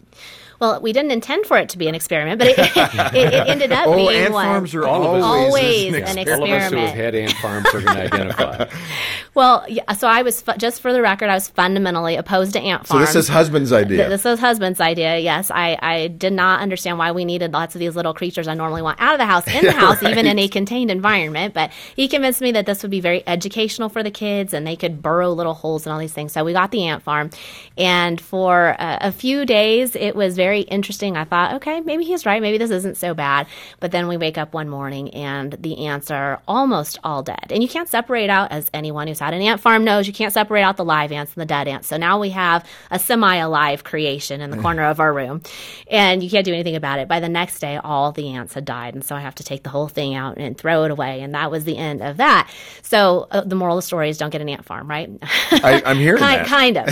Well, 0.62 0.81
we 0.81 0.92
didn't 0.92 1.11
intend 1.11 1.46
for 1.46 1.59
it 1.59 1.70
to 1.70 1.79
be 1.79 1.88
an 1.88 1.96
experiment, 1.96 2.38
but 2.38 2.46
it, 2.46 2.57
it, 3.16 3.35
it 3.35 3.48
ended 3.48 3.72
up 3.72 3.88
oh, 3.88 3.96
being 3.96 4.11
ant 4.12 4.33
one. 4.33 4.46
farms 4.46 4.72
are 4.77 4.87
always, 4.87 5.25
always 5.25 5.92
an, 5.92 6.18
experiment. 6.18 6.31
All 6.31 6.44
of 6.44 6.51
us 6.53 6.70
who 6.70 6.77
have 6.77 6.94
had 6.94 7.14
ant 7.16 7.33
farms 7.33 7.66
are 7.75 7.81
going 7.81 7.96
to 7.96 8.03
identify. 8.03 8.70
well, 9.35 9.64
yeah, 9.68 9.92
so 9.92 10.09
I 10.09 10.23
was 10.23 10.42
just 10.59 10.81
for 10.83 10.92
the 10.92 11.01
record, 11.01 11.31
I 11.31 11.35
was 11.35 11.49
fundamentally 11.49 12.16
opposed 12.16 12.53
to 12.53 12.61
ant 12.61 12.87
farms. 12.87 13.09
So 13.09 13.14
this 13.14 13.25
is 13.25 13.29
husband's 13.29 13.73
idea. 13.73 14.09
This 14.09 14.27
is 14.27 14.38
husband's 14.38 14.81
idea. 14.81 15.18
Yes, 15.18 15.51
I, 15.51 15.79
I 15.81 16.09
did 16.09 16.35
not 16.35 16.61
understand 16.61 16.99
why 16.99 17.12
we 17.12 17.25
needed 17.25 17.53
lots 17.53 17.75
of 17.75 17.79
these 17.79 17.97
little 17.97 18.12
creatures 18.12 18.47
I 18.47 18.55
normally 18.55 18.83
want 18.83 19.01
out 19.01 19.14
of 19.14 19.18
the 19.18 19.27
house 19.27 19.47
in 19.47 19.64
the 19.64 19.73
house, 19.85 20.03
right. 20.03 20.11
even 20.11 20.27
in 20.27 20.38
a 20.38 20.49
contained 20.49 20.90
environment. 20.90 21.55
But 21.55 21.73
he 21.97 22.09
convinced 22.09 22.40
me 22.40 22.53
that 22.53 22.66
this 22.66 22.83
would 22.83 22.90
be 22.90 23.01
very 23.01 23.23
educational 23.27 23.88
for 23.88 24.03
the 24.03 24.11
kids, 24.11 24.53
and 24.53 24.66
they 24.66 24.77
could 24.77 25.01
burrow 25.01 25.33
little 25.33 25.55
holes 25.55 25.87
and 25.87 25.92
all 25.92 25.99
these 25.99 26.12
things. 26.12 26.33
So 26.33 26.45
we 26.45 26.53
got 26.53 26.71
the 26.71 26.87
ant 26.87 27.03
farm, 27.03 27.31
and 27.79 28.21
for 28.21 28.77
uh, 28.79 28.99
a 29.01 29.12
few 29.12 29.47
days, 29.47 29.97
it 29.97 30.14
was 30.14 30.37
very 30.37 30.61
interesting. 30.61 31.16
I 31.16 31.25
thought, 31.25 31.55
okay, 31.55 31.81
maybe 31.81 32.05
he's 32.05 32.27
right. 32.27 32.42
Maybe 32.42 32.59
this 32.59 32.71
isn't 32.71 32.97
so 32.99 33.14
bad. 33.14 33.47
But 33.81 33.92
then 33.92 34.09
we 34.09 34.16
wake 34.16 34.37
up 34.37 34.53
one 34.53 34.68
morning 34.68 35.11
and 35.14 35.53
the 35.53 35.87
ants 35.87 36.11
are 36.11 36.40
almost 36.47 36.99
all 37.03 37.23
dead. 37.23 37.47
And 37.51 37.62
you 37.62 37.68
can't 37.68 37.88
separate 37.88 38.29
out, 38.29 38.53
as 38.53 38.71
anyone 38.75 39.07
who's 39.07 39.21
had 39.22 39.35
an 39.35 39.42
ant 39.42 39.61
farm 39.61 39.85
knows, 39.85 40.06
you 40.06 40.12
can't 40.12 40.32
separate 40.32 40.62
out 40.62 40.76
the 40.76 40.85
live 40.85 41.12
ants 41.12 41.32
and 41.35 41.40
the 41.40 41.46
dead 41.46 41.68
ants. 41.68 41.87
So 41.87 41.96
now 41.96 42.18
we 42.18 42.30
have 42.30 42.66
a 42.90 42.98
semi 42.98 43.37
alive 43.37 43.85
creation 43.85 44.40
in 44.40 44.50
the 44.50 44.56
corner 44.62 44.82
of 44.85 44.98
our 44.98 45.12
room. 45.12 45.42
And 45.88 46.22
you 46.22 46.30
can't 46.30 46.44
do 46.44 46.52
anything 46.52 46.74
about 46.74 46.98
it. 46.98 47.06
By 47.06 47.20
the 47.20 47.28
next 47.28 47.61
day, 47.61 47.76
all 47.76 48.11
the 48.11 48.30
ants 48.30 48.54
had 48.54 48.64
died. 48.64 48.94
And 48.94 49.04
so 49.04 49.14
I 49.14 49.20
have 49.20 49.37
to 49.37 49.44
take 49.44 49.62
the 49.62 49.70
whole 49.70 49.87
thing 49.87 50.14
out 50.14 50.38
and 50.38 50.58
throw 50.58 50.85
it 50.85 50.90
away. 50.90 51.20
And 51.20 51.35
that 51.35 51.50
was 51.50 51.64
the 51.64 51.76
end 51.76 52.02
of 52.02 52.16
that. 52.16 52.50
So 52.82 53.28
uh, 53.30 53.42
the 53.42 53.54
moral 53.54 53.78
of 53.78 53.85
the 53.85 53.87
story 53.87 54.08
is 54.08 54.18
don't 54.18 54.30
get 54.30 54.40
an 54.40 54.48
ant 54.48 54.64
farm, 54.64 54.90
right? 54.90 55.08
I, 55.52 55.82
am 55.85 55.98
here. 55.98 56.18
kind. 56.18 56.46
Kind 56.46 56.78
of. 56.78 56.87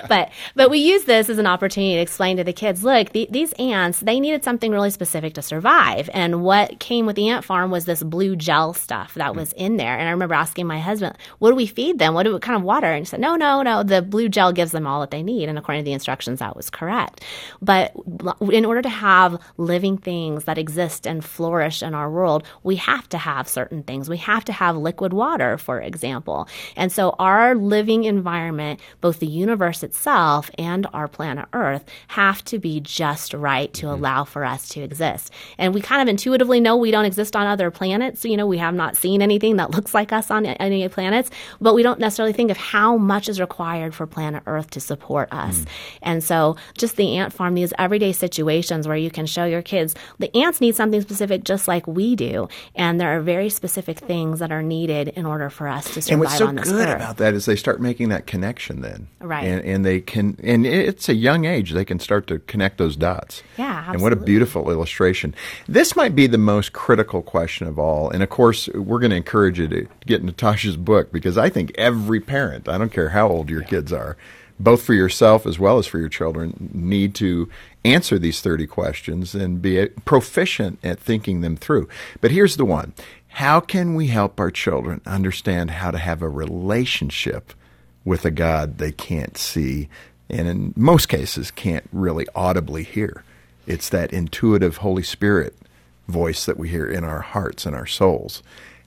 but, 0.08 0.30
but 0.54 0.70
we 0.70 0.78
use 0.78 1.04
this 1.04 1.28
as 1.28 1.38
an 1.38 1.46
opportunity 1.46 1.94
to 1.94 2.00
explain 2.00 2.36
to 2.36 2.44
the 2.44 2.52
kids, 2.52 2.84
look, 2.84 3.10
the, 3.10 3.26
these 3.30 3.52
ants, 3.54 4.00
they 4.00 4.20
needed 4.20 4.44
something 4.44 4.70
really 4.70 4.90
specific 4.90 5.34
to 5.34 5.42
survive. 5.42 6.08
And 6.14 6.42
what 6.42 6.78
came 6.78 7.06
with 7.06 7.16
the 7.16 7.28
ant 7.28 7.44
farm 7.44 7.70
was 7.72 7.86
this 7.86 8.02
blue 8.04 8.36
gel 8.36 8.72
stuff 8.72 9.14
that 9.14 9.34
was 9.34 9.52
in 9.54 9.78
there. 9.78 9.98
And 9.98 10.08
I 10.08 10.12
remember 10.12 10.34
asking 10.34 10.66
my 10.66 10.78
husband, 10.78 11.16
what 11.38 11.55
do 11.56 11.58
we 11.58 11.66
feed 11.66 11.98
them? 11.98 12.14
What, 12.14 12.24
do, 12.24 12.32
what 12.32 12.42
kind 12.42 12.56
of 12.56 12.62
water? 12.62 12.86
And 12.86 13.00
he 13.00 13.04
said, 13.08 13.20
no, 13.20 13.34
no, 13.36 13.62
no, 13.62 13.82
the 13.82 14.02
blue 14.02 14.28
gel 14.28 14.52
gives 14.52 14.72
them 14.72 14.86
all 14.86 15.00
that 15.00 15.10
they 15.10 15.22
need. 15.22 15.48
And 15.48 15.58
according 15.58 15.82
to 15.82 15.84
the 15.84 15.92
instructions, 15.92 16.40
that 16.40 16.54
was 16.54 16.68
correct. 16.70 17.24
But 17.62 17.92
in 18.52 18.64
order 18.64 18.82
to 18.82 18.88
have 18.88 19.40
living 19.56 19.96
things 19.96 20.44
that 20.44 20.58
exist 20.58 21.06
and 21.06 21.24
flourish 21.24 21.82
in 21.82 21.94
our 21.94 22.10
world, 22.10 22.44
we 22.62 22.76
have 22.76 23.08
to 23.08 23.18
have 23.18 23.48
certain 23.48 23.82
things. 23.82 24.08
We 24.08 24.18
have 24.18 24.44
to 24.44 24.52
have 24.52 24.76
liquid 24.76 25.12
water, 25.12 25.56
for 25.56 25.80
example. 25.80 26.48
And 26.76 26.92
so 26.92 27.16
our 27.18 27.54
living 27.54 28.04
environment, 28.04 28.80
both 29.00 29.20
the 29.20 29.26
universe 29.26 29.82
itself 29.82 30.50
and 30.58 30.86
our 30.92 31.08
planet 31.08 31.46
Earth, 31.52 31.84
have 32.08 32.44
to 32.44 32.58
be 32.58 32.80
just 32.80 33.32
right 33.32 33.72
to 33.74 33.86
mm-hmm. 33.86 33.94
allow 33.94 34.24
for 34.24 34.44
us 34.44 34.68
to 34.70 34.80
exist. 34.80 35.32
And 35.56 35.72
we 35.72 35.80
kind 35.80 36.02
of 36.02 36.08
intuitively 36.08 36.60
know 36.60 36.76
we 36.76 36.90
don't 36.90 37.04
exist 37.04 37.34
on 37.34 37.46
other 37.46 37.70
planets. 37.70 38.24
You 38.24 38.36
know, 38.36 38.46
we 38.46 38.58
have 38.58 38.74
not 38.74 38.96
seen 38.96 39.22
anything 39.22 39.56
that 39.56 39.70
looks 39.70 39.94
like 39.94 40.12
us 40.12 40.30
on 40.30 40.44
any 40.46 40.86
planets, 40.88 41.30
but 41.60 41.74
we 41.74 41.82
don't 41.82 42.00
necessarily 42.00 42.32
think 42.32 42.50
of 42.50 42.56
how 42.56 42.96
much 42.96 43.28
is 43.28 43.40
required 43.40 43.94
for 43.94 44.06
planet 44.06 44.42
Earth 44.46 44.70
to 44.70 44.80
support 44.80 45.32
us. 45.32 45.60
Mm. 45.60 45.66
And 46.02 46.24
so 46.24 46.56
just 46.78 46.96
the 46.96 47.16
ant 47.16 47.32
farm, 47.32 47.54
these 47.54 47.72
everyday 47.78 48.12
situations 48.12 48.86
where 48.86 48.96
you 48.96 49.10
can 49.10 49.26
show 49.26 49.44
your 49.44 49.62
kids 49.62 49.94
the 50.18 50.34
ants 50.36 50.60
need 50.60 50.76
something 50.76 51.00
specific 51.00 51.44
just 51.44 51.68
like 51.68 51.86
we 51.86 52.16
do. 52.16 52.48
And 52.74 53.00
there 53.00 53.16
are 53.16 53.20
very 53.20 53.48
specific 53.48 53.98
things 53.98 54.38
that 54.38 54.52
are 54.52 54.62
needed 54.62 55.08
in 55.08 55.26
order 55.26 55.50
for 55.50 55.68
us 55.68 55.84
to 55.94 56.02
survive 56.02 56.12
and 56.12 56.20
what's 56.20 56.38
so 56.38 56.46
on 56.46 56.54
this 56.56 56.70
good 56.70 56.88
earth. 56.88 56.96
about 56.96 57.16
that 57.18 57.34
is 57.34 57.46
they 57.46 57.56
start 57.56 57.80
making 57.80 58.08
that 58.10 58.26
connection 58.26 58.80
then. 58.80 59.08
Right. 59.20 59.44
And, 59.44 59.64
and 59.64 59.84
they 59.84 60.00
can, 60.00 60.38
and 60.42 60.66
it's 60.66 61.08
a 61.08 61.14
young 61.14 61.44
age, 61.44 61.72
they 61.72 61.84
can 61.84 61.98
start 61.98 62.26
to 62.28 62.38
connect 62.40 62.78
those 62.78 62.96
dots. 62.96 63.42
Yeah, 63.58 63.66
absolutely. 63.66 63.94
And 63.94 64.02
what 64.02 64.12
a 64.12 64.16
beautiful 64.16 64.70
illustration. 64.70 65.34
This 65.68 65.96
might 65.96 66.14
be 66.14 66.26
the 66.26 66.38
most 66.38 66.72
critical 66.72 67.22
question 67.22 67.66
of 67.66 67.78
all. 67.78 68.10
And 68.10 68.22
of 68.22 68.30
course, 68.30 68.68
we're 68.68 69.00
going 69.00 69.10
to 69.10 69.16
encourage 69.16 69.58
you 69.58 69.68
to 69.68 69.88
get 70.06 70.22
Natasha's 70.22 70.76
book 70.76 71.12
because 71.12 71.35
I 71.36 71.48
think 71.48 71.72
every 71.76 72.20
parent, 72.20 72.68
I 72.68 72.78
don't 72.78 72.92
care 72.92 73.10
how 73.10 73.28
old 73.28 73.50
your 73.50 73.62
yeah. 73.62 73.68
kids 73.68 73.92
are, 73.92 74.16
both 74.58 74.82
for 74.82 74.94
yourself 74.94 75.46
as 75.46 75.58
well 75.58 75.78
as 75.78 75.86
for 75.86 75.98
your 75.98 76.08
children, 76.08 76.70
need 76.72 77.14
to 77.16 77.48
answer 77.84 78.18
these 78.18 78.40
30 78.40 78.66
questions 78.66 79.34
and 79.34 79.60
be 79.60 79.86
proficient 80.04 80.78
at 80.82 80.98
thinking 80.98 81.40
them 81.40 81.56
through. 81.56 81.88
But 82.20 82.30
here's 82.30 82.56
the 82.56 82.64
one 82.64 82.94
How 83.28 83.60
can 83.60 83.94
we 83.94 84.08
help 84.08 84.40
our 84.40 84.50
children 84.50 85.00
understand 85.06 85.72
how 85.72 85.90
to 85.90 85.98
have 85.98 86.22
a 86.22 86.28
relationship 86.28 87.52
with 88.04 88.24
a 88.24 88.30
God 88.30 88.78
they 88.78 88.92
can't 88.92 89.36
see 89.36 89.88
and 90.28 90.48
in 90.48 90.74
most 90.76 91.08
cases 91.08 91.50
can't 91.50 91.88
really 91.92 92.26
audibly 92.34 92.82
hear? 92.82 93.24
It's 93.66 93.88
that 93.90 94.12
intuitive 94.12 94.78
Holy 94.78 95.02
Spirit 95.02 95.56
voice 96.08 96.46
that 96.46 96.56
we 96.56 96.68
hear 96.68 96.86
in 96.86 97.04
our 97.04 97.20
hearts 97.20 97.66
and 97.66 97.74
our 97.74 97.86
souls. 97.86 98.42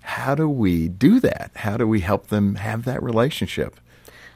How 0.10 0.34
do 0.34 0.50
we 0.50 0.88
do 0.88 1.19
that? 1.19 1.52
How 1.54 1.78
do 1.78 1.88
we 1.88 2.00
help 2.00 2.28
them 2.28 2.56
have 2.56 2.84
that 2.86 3.02
relationship? 3.04 3.80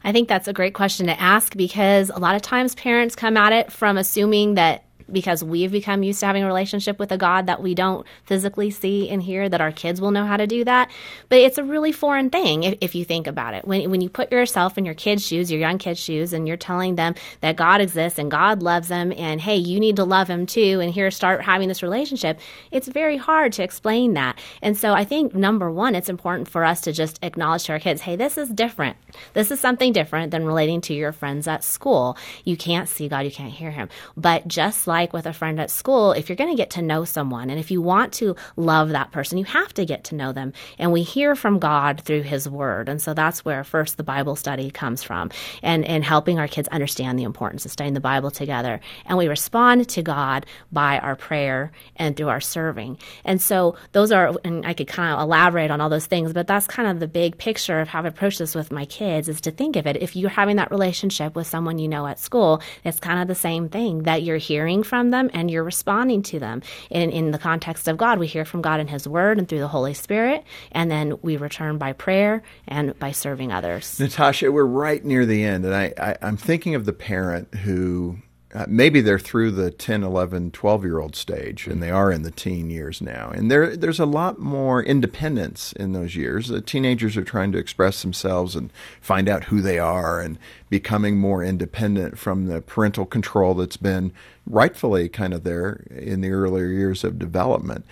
I 0.04 0.12
think 0.12 0.30
that's 0.30 0.48
a 0.48 0.54
great 0.54 0.76
question 0.76 1.08
to 1.08 1.20
ask 1.20 1.58
because 1.58 2.12
a 2.12 2.20
lot 2.20 2.36
of 2.36 2.44
times 2.44 2.76
parents 2.76 3.16
come 3.16 3.36
at 3.38 3.52
it 3.54 3.72
from 3.72 3.98
assuming 3.98 4.54
that 4.54 4.84
because 5.12 5.44
we've 5.44 5.72
become 5.72 6.04
used 6.04 6.20
to 6.22 6.26
having 6.26 6.44
a 6.44 6.48
relationship 6.48 7.00
with 7.00 7.12
a 7.12 7.18
God 7.18 7.48
that 7.48 7.62
we 7.62 7.76
don't 7.76 8.06
physically 8.26 8.72
see 8.72 9.10
and 9.10 9.22
hear, 9.22 9.50
that 9.50 9.62
our 9.62 9.72
kids 9.72 10.02
will 10.02 10.12
know 10.12 10.26
how 10.26 10.38
to 10.38 10.48
do 10.48 10.63
that. 10.63 10.89
But 11.30 11.39
it's 11.39 11.58
a 11.58 11.63
really 11.63 11.92
foreign 11.92 12.30
thing 12.30 12.63
if, 12.63 12.78
if 12.82 12.96
you 12.96 13.06
think 13.06 13.28
about 13.28 13.54
it. 13.54 13.66
When, 13.66 13.89
when 13.89 14.02
you 14.02 14.10
put 14.10 14.32
yourself 14.32 14.78
in 14.78 14.86
your 14.86 14.94
kids' 14.94 15.26
shoes, 15.26 15.52
your 15.52 15.60
young 15.60 15.78
kids' 15.78 16.00
shoes, 16.00 16.34
and 16.34 16.48
you're 16.48 16.58
telling 16.58 16.96
them 16.96 17.16
that 17.42 17.56
God 17.56 17.82
exists 17.82 18.20
and 18.20 18.32
God 18.32 18.62
loves 18.62 18.88
them, 18.88 19.13
and 19.16 19.42
hey, 19.42 19.58
you 19.58 19.80
need 19.80 19.96
to 19.98 20.04
love 20.04 20.28
him 20.28 20.46
too, 20.46 20.80
and 20.82 20.94
here 20.94 21.12
start 21.12 21.42
having 21.42 21.68
this 21.68 21.84
relationship, 21.84 22.39
it's 22.72 22.88
very 22.88 23.18
hard 23.18 23.54
to 23.54 23.63
explain 23.63 24.13
that. 24.13 24.39
And 24.62 24.78
so 24.78 24.94
I 24.94 25.04
think 25.04 25.36
number 25.36 25.72
one, 25.72 25.96
it's 25.96 26.10
important 26.10 26.48
for 26.48 26.63
us 26.63 26.82
to 26.82 26.92
just 26.92 27.20
acknowledge 27.24 27.66
to 27.66 27.74
our 27.74 27.80
kids, 27.80 28.02
hey, 28.02 28.16
this 28.16 28.38
is 28.38 28.50
different. 28.50 28.98
This 29.34 29.52
is 29.52 29.60
something 29.60 29.94
different 29.94 30.32
than 30.32 30.46
relating 30.46 30.82
to 30.82 30.94
your 30.94 31.12
friends 31.12 31.48
at 31.48 31.63
school. 31.63 32.18
You 32.44 32.58
can't 32.58 32.89
see 32.89 33.08
God, 33.08 33.26
you 33.26 33.32
can't 33.32 33.54
hear 33.54 33.72
him. 33.72 33.89
But 34.16 34.48
just 34.48 34.88
like 34.93 35.12
with 35.12 35.25
a 35.25 35.34
friend 35.34 35.60
at 35.60 35.71
school, 35.71 36.12
if 36.12 36.29
you're 36.29 36.36
going 36.36 36.51
to 36.51 36.56
get 36.56 36.69
to 36.69 36.82
know 36.84 37.03
someone 37.03 37.49
and 37.49 37.60
if 37.60 37.71
you 37.71 37.82
want 37.82 38.13
to 38.13 38.36
love 38.56 38.89
that 38.89 39.12
person, 39.12 39.39
you 39.39 39.45
have 39.45 39.73
to 39.73 39.86
get 39.86 40.03
to 40.03 40.15
know 40.15 40.32
them. 40.32 40.53
And 40.77 40.91
we 40.91 41.01
hear 41.01 41.36
from 41.36 41.58
God 41.58 42.01
through 42.01 42.21
his 42.21 42.47
word. 42.47 42.89
And 42.89 43.01
so 43.01 43.15
that's 43.15 43.43
where 43.43 43.63
first 43.63 43.97
the 43.97 44.03
Bible 44.03 44.36
study 44.36 44.69
comes 44.69 45.01
from 45.01 45.32
and, 45.63 45.84
and 45.84 46.03
helping 46.03 46.38
our 46.38 46.47
kids 46.47 46.67
understand 46.67 47.17
the 47.17 47.23
importance 47.23 47.65
of 47.65 47.71
studying 47.71 47.95
the 47.95 47.99
Bible 47.99 48.29
together. 48.29 48.82
And 49.08 49.17
we 49.17 49.27
respond 49.27 49.89
to 49.89 50.03
God 50.03 50.45
by 50.71 50.99
our 50.99 51.15
prayer 51.15 51.71
and 51.95 52.15
through 52.15 52.29
our 52.29 52.41
serving. 52.41 52.99
And 53.25 53.41
so 53.41 53.75
those 53.93 54.12
are, 54.12 54.36
and 54.43 54.63
I 54.63 54.75
could 54.75 54.88
kind 54.88 55.12
of 55.12 55.21
elaborate 55.21 55.71
on 55.71 55.82
all 55.82 55.89
those 55.89 56.06
things, 56.06 56.34
but 56.34 56.45
that's 56.45 56.67
kind 56.67 56.88
of 56.88 56.99
the 56.99 57.08
big 57.08 57.39
picture 57.39 57.79
of 57.79 57.88
how 57.88 57.97
I've 57.97 58.06
approached 58.06 58.38
this 58.38 58.53
with 58.53 58.71
my 58.71 58.86
kids 58.86 59.27
is 59.27 59.41
to 59.41 59.51
think 59.51 59.75
of 59.75 59.88
it. 59.88 59.97
If 59.97 60.15
you're 60.15 60.29
having 60.29 60.58
that 60.58 60.69
relationship 60.69 61.36
with 61.36 61.47
someone 61.47 61.79
you 61.79 61.88
know 61.88 62.06
at 62.06 62.19
school, 62.19 62.62
it's 62.84 62.99
kind 62.99 63.19
of 63.19 63.27
the 63.27 63.34
same 63.34 63.69
thing 63.69 64.03
that 64.03 64.21
you're 64.21 64.38
hearing 64.38 64.83
from 64.84 65.12
them 65.12 65.30
and 65.34 65.50
you're 65.50 65.63
responding 65.63 66.22
to 66.24 66.39
them. 66.39 66.62
In, 66.89 67.10
in 67.10 67.32
the 67.32 67.39
context 67.39 67.88
of 67.88 67.98
God, 67.98 68.19
we 68.19 68.28
hear 68.28 68.46
from 68.46 68.62
God 68.62 68.80
in 68.80 68.88
His 68.88 69.08
Word 69.08 69.38
and 69.38 69.48
through 69.48 69.60
the 69.60 69.67
Holy 69.67 69.93
Spirit, 69.93 70.43
and 70.72 70.89
then 70.89 71.17
we 71.22 71.38
return 71.38 71.78
by 71.78 71.93
prayer 71.93 72.43
and 72.67 72.98
by 73.00 73.12
serving 73.12 73.52
others. 73.52 74.00
Natasha, 74.00 74.52
we're 74.52 74.65
right 74.65 75.04
near 75.04 75.26
the 75.26 75.43
end, 75.43 75.65
and 75.65 75.74
I, 75.74 75.93
I, 75.98 76.17
I'm 76.22 76.38
thinking 76.38 76.76
of 76.76 76.86
the 76.86 76.93
parent 76.93 77.54
who 77.56 78.17
uh, 78.54 78.66
maybe 78.68 79.02
they're 79.02 79.18
through 79.18 79.50
the 79.50 79.72
10, 79.72 80.04
11, 80.04 80.52
12 80.52 80.84
year 80.84 81.00
old 81.00 81.16
stage 81.16 81.66
and 81.66 81.82
they 81.82 81.89
are 81.89 82.12
in 82.12 82.22
the 82.22 82.32
teen 82.32 82.70
years 82.70 83.02
now. 83.02 83.30
And 83.30 83.50
there, 83.50 83.76
there's 83.76 84.00
a 84.00 84.06
lot 84.06 84.38
more 84.38 84.84
independence 84.84 85.74
in 85.74 85.94
those 85.94 86.16
years. 86.16 86.50
The 86.50 86.62
teenagers 86.62 87.18
are 87.18 87.24
trying 87.24 87.52
to 87.54 87.58
express 87.58 88.04
themselves 88.04 88.56
and 88.56 88.72
find 89.02 89.28
out 89.28 89.46
who 89.46 89.60
they 89.60 89.80
are 89.80 90.22
and 90.22 90.38
becoming 90.70 91.18
more 91.18 91.44
independent 91.44 92.20
from 92.20 92.46
the 92.46 92.62
parental 92.62 93.08
control 93.08 93.56
that's 93.56 93.78
been 93.78 94.13
rightfully 94.46 95.10
kind 95.10 95.34
of 95.34 95.44
there 95.44 95.84
in 95.89 96.22
the 96.22 96.32
earlier 96.32 96.68
years 96.68 97.04
of 97.04 97.18
development. 97.18 97.86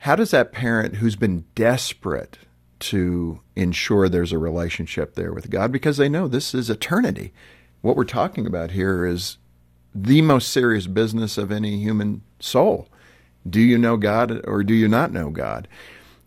How 0.00 0.16
does 0.16 0.32
that 0.32 0.52
parent 0.52 0.96
who's 0.96 1.16
been 1.16 1.46
desperate 1.54 2.36
to 2.80 3.40
ensure 3.56 4.06
there's 4.10 4.32
a 4.32 4.38
relationship 4.38 5.14
there 5.14 5.32
with 5.32 5.48
God 5.48 5.72
because 5.72 5.96
they 5.96 6.10
know 6.10 6.28
this 6.28 6.54
is 6.54 6.68
eternity? 6.68 7.32
What 7.80 7.96
we're 7.96 8.04
talking 8.04 8.46
about 8.46 8.72
here 8.72 9.06
is 9.06 9.38
the 9.94 10.22
most 10.22 10.48
serious 10.48 10.86
business 10.86 11.38
of 11.38 11.52
any 11.52 11.78
human 11.78 12.22
soul. 12.40 12.88
Do 13.48 13.60
you 13.60 13.78
know 13.78 13.96
God 13.96 14.40
or 14.46 14.62
do 14.64 14.74
you 14.74 14.88
not 14.88 15.12
know 15.12 15.30
God? 15.30 15.68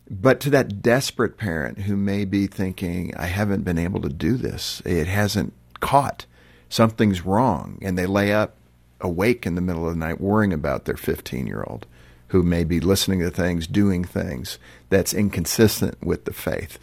But 0.09 0.39
to 0.41 0.49
that 0.51 0.81
desperate 0.81 1.37
parent 1.37 1.79
who 1.79 1.97
may 1.97 2.23
be 2.23 2.47
thinking, 2.47 3.13
I 3.17 3.25
haven't 3.25 3.63
been 3.63 3.77
able 3.77 4.01
to 4.01 4.09
do 4.09 4.37
this, 4.37 4.81
it 4.85 5.07
hasn't 5.07 5.53
caught, 5.81 6.25
something's 6.69 7.25
wrong, 7.25 7.77
and 7.81 7.97
they 7.97 8.05
lay 8.05 8.33
up 8.33 8.55
awake 9.01 9.45
in 9.45 9.55
the 9.55 9.61
middle 9.61 9.87
of 9.87 9.93
the 9.93 9.99
night 9.99 10.21
worrying 10.21 10.53
about 10.53 10.85
their 10.85 10.97
15 10.97 11.45
year 11.45 11.63
old 11.67 11.85
who 12.29 12.43
may 12.43 12.63
be 12.63 12.79
listening 12.79 13.19
to 13.19 13.29
things, 13.29 13.67
doing 13.67 14.03
things 14.03 14.59
that's 14.89 15.13
inconsistent 15.13 16.01
with 16.03 16.25
the 16.25 16.33
faith. 16.33 16.77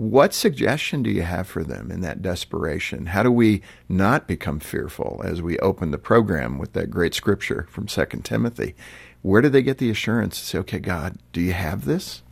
What 0.00 0.32
suggestion 0.32 1.02
do 1.02 1.10
you 1.10 1.20
have 1.20 1.46
for 1.46 1.62
them 1.62 1.90
in 1.90 2.00
that 2.00 2.22
desperation? 2.22 3.04
How 3.04 3.22
do 3.22 3.30
we 3.30 3.60
not 3.86 4.26
become 4.26 4.58
fearful 4.58 5.20
as 5.22 5.42
we 5.42 5.58
open 5.58 5.90
the 5.90 5.98
program 5.98 6.56
with 6.56 6.72
that 6.72 6.88
great 6.88 7.12
scripture 7.12 7.66
from 7.68 7.86
2 7.86 8.06
Timothy? 8.24 8.74
Where 9.20 9.42
do 9.42 9.50
they 9.50 9.60
get 9.60 9.76
the 9.76 9.90
assurance 9.90 10.40
to 10.40 10.46
say, 10.46 10.58
okay, 10.60 10.78
God, 10.78 11.18
do 11.34 11.42
you 11.42 11.52
have 11.52 11.84
this? 11.84 12.22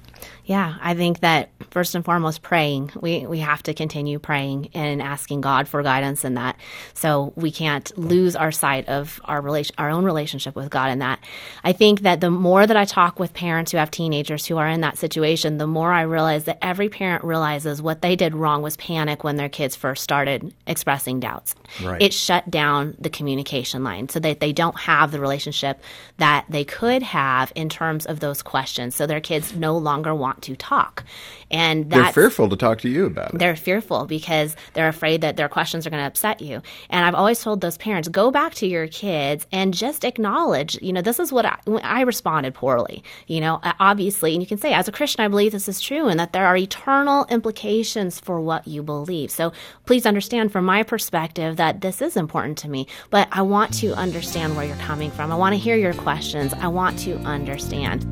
Yeah, 0.48 0.76
I 0.80 0.94
think 0.94 1.20
that 1.20 1.50
first 1.68 1.94
and 1.94 2.02
foremost, 2.02 2.40
praying. 2.40 2.90
We 2.98 3.26
we 3.26 3.40
have 3.40 3.62
to 3.64 3.74
continue 3.74 4.18
praying 4.18 4.70
and 4.72 5.02
asking 5.02 5.42
God 5.42 5.68
for 5.68 5.82
guidance 5.82 6.24
in 6.24 6.34
that. 6.34 6.56
So 6.94 7.34
we 7.37 7.50
can't 7.50 7.96
lose 7.98 8.34
our 8.34 8.50
sight 8.50 8.88
of 8.88 9.20
our 9.24 9.42
relation, 9.42 9.74
our 9.76 9.90
own 9.90 10.06
relationship 10.06 10.56
with 10.56 10.70
God 10.70 10.90
in 10.90 11.00
that. 11.00 11.20
I 11.64 11.72
think 11.74 12.00
that 12.00 12.22
the 12.22 12.30
more 12.30 12.66
that 12.66 12.78
I 12.78 12.87
talk 12.87 13.20
with 13.20 13.34
parents 13.34 13.72
who 13.72 13.76
have 13.76 13.90
teenagers 13.90 14.46
who 14.46 14.56
are 14.56 14.66
in 14.66 14.80
that 14.80 14.96
situation, 14.96 15.58
the 15.58 15.66
more 15.66 15.92
I 15.92 16.02
realize 16.02 16.44
that 16.44 16.56
every 16.62 16.88
parent 16.88 17.24
realizes 17.24 17.82
what 17.82 18.00
they 18.00 18.16
did 18.16 18.34
wrong 18.34 18.62
was 18.62 18.78
panic 18.78 19.24
when 19.24 19.37
their 19.37 19.50
kids 19.50 19.76
first 19.76 20.02
started 20.02 20.54
expressing 20.66 21.20
doubts. 21.20 21.54
Right. 21.84 22.00
It 22.00 22.14
shut 22.14 22.50
down 22.50 22.96
the 22.98 23.11
communication 23.11 23.84
line 23.84 24.08
so 24.08 24.18
that 24.20 24.40
they 24.40 24.54
don't 24.54 24.78
have 24.78 25.12
the 25.12 25.20
relationship 25.20 25.82
that 26.16 26.46
they 26.48 26.64
could 26.64 27.02
have 27.02 27.52
in 27.54 27.68
terms 27.68 28.06
of 28.06 28.20
those 28.20 28.40
questions. 28.40 28.96
So 28.96 29.06
their 29.06 29.20
kids 29.20 29.54
no 29.54 29.76
longer 29.76 30.14
want 30.14 30.38
to 30.42 30.57
talk. 30.57 31.05
And 31.51 31.90
they're 31.90 32.12
fearful 32.12 32.48
to 32.48 32.57
talk 32.57 32.81
to 32.81 32.88
you 32.88 33.07
about 33.07 33.35
it. 33.35 33.38
They're 33.38 33.57
fearful 33.57 34.05
because 34.07 34.55
they're 34.74 34.88
afraid 34.88 35.22
that 35.22 35.37
their 35.37 35.48
questions 35.48 35.87
are 35.87 35.90
going 35.90 36.03
to 36.03 36.07
upset 36.07 36.40
you. 36.40 36.61
And 36.90 37.05
I've 37.05 37.14
always 37.14 37.40
told 37.40 37.61
those 37.61 37.79
parents, 37.79 38.09
go 38.09 38.31
back 38.31 38.55
to 38.55 38.66
your 38.66 38.87
kids 38.87 39.46
and 39.51 39.72
just 39.72 40.05
acknowledge, 40.05 40.81
you 40.83 40.92
know, 40.92 41.01
this 41.01 41.18
is 41.18 41.33
what 41.33 41.46
I, 41.46 41.59
I 41.83 42.03
responded 42.03 42.55
poorly. 42.55 43.03
You 43.27 43.40
know, 43.40 43.61
obviously, 43.62 44.35
and 44.35 44.42
you 44.42 44.46
can 44.46 44.59
say, 44.59 44.72
as 44.72 44.88
a 44.88 44.92
Christian, 44.92 45.24
I 45.24 45.29
believe 45.29 45.53
this 45.53 45.68
is 45.68 45.81
true 45.81 46.09
and 46.09 46.20
that 46.20 46.33
there 46.33 46.46
are 46.46 46.57
eternal 46.57 47.27
implications 47.31 48.20
for 48.20 48.40
what 48.40 48.66
you 48.66 48.83
believe. 48.83 49.31
So 49.31 49.53
please 49.87 50.05
understand 50.05 50.53
from 50.53 50.64
my 50.64 50.83
perspective 50.83 51.57
that 51.57 51.81
this 51.81 52.03
is 52.03 52.16
important 52.16 52.59
to 52.59 52.68
me, 52.68 52.87
but 53.11 53.29
I 53.33 53.42
want 53.42 53.72
to 53.74 53.94
understand 53.94 54.57
where 54.57 54.66
you're 54.66 54.77
coming 54.77 55.11
from. 55.11 55.33
I 55.33 55.37
want 55.37 55.55
to 55.55 55.59
hear 55.59 55.77
your 55.77 55.94
questions. 55.94 56.53
I 56.55 56.68
want 56.68 56.98
to 57.01 57.16
understand. 57.18 58.05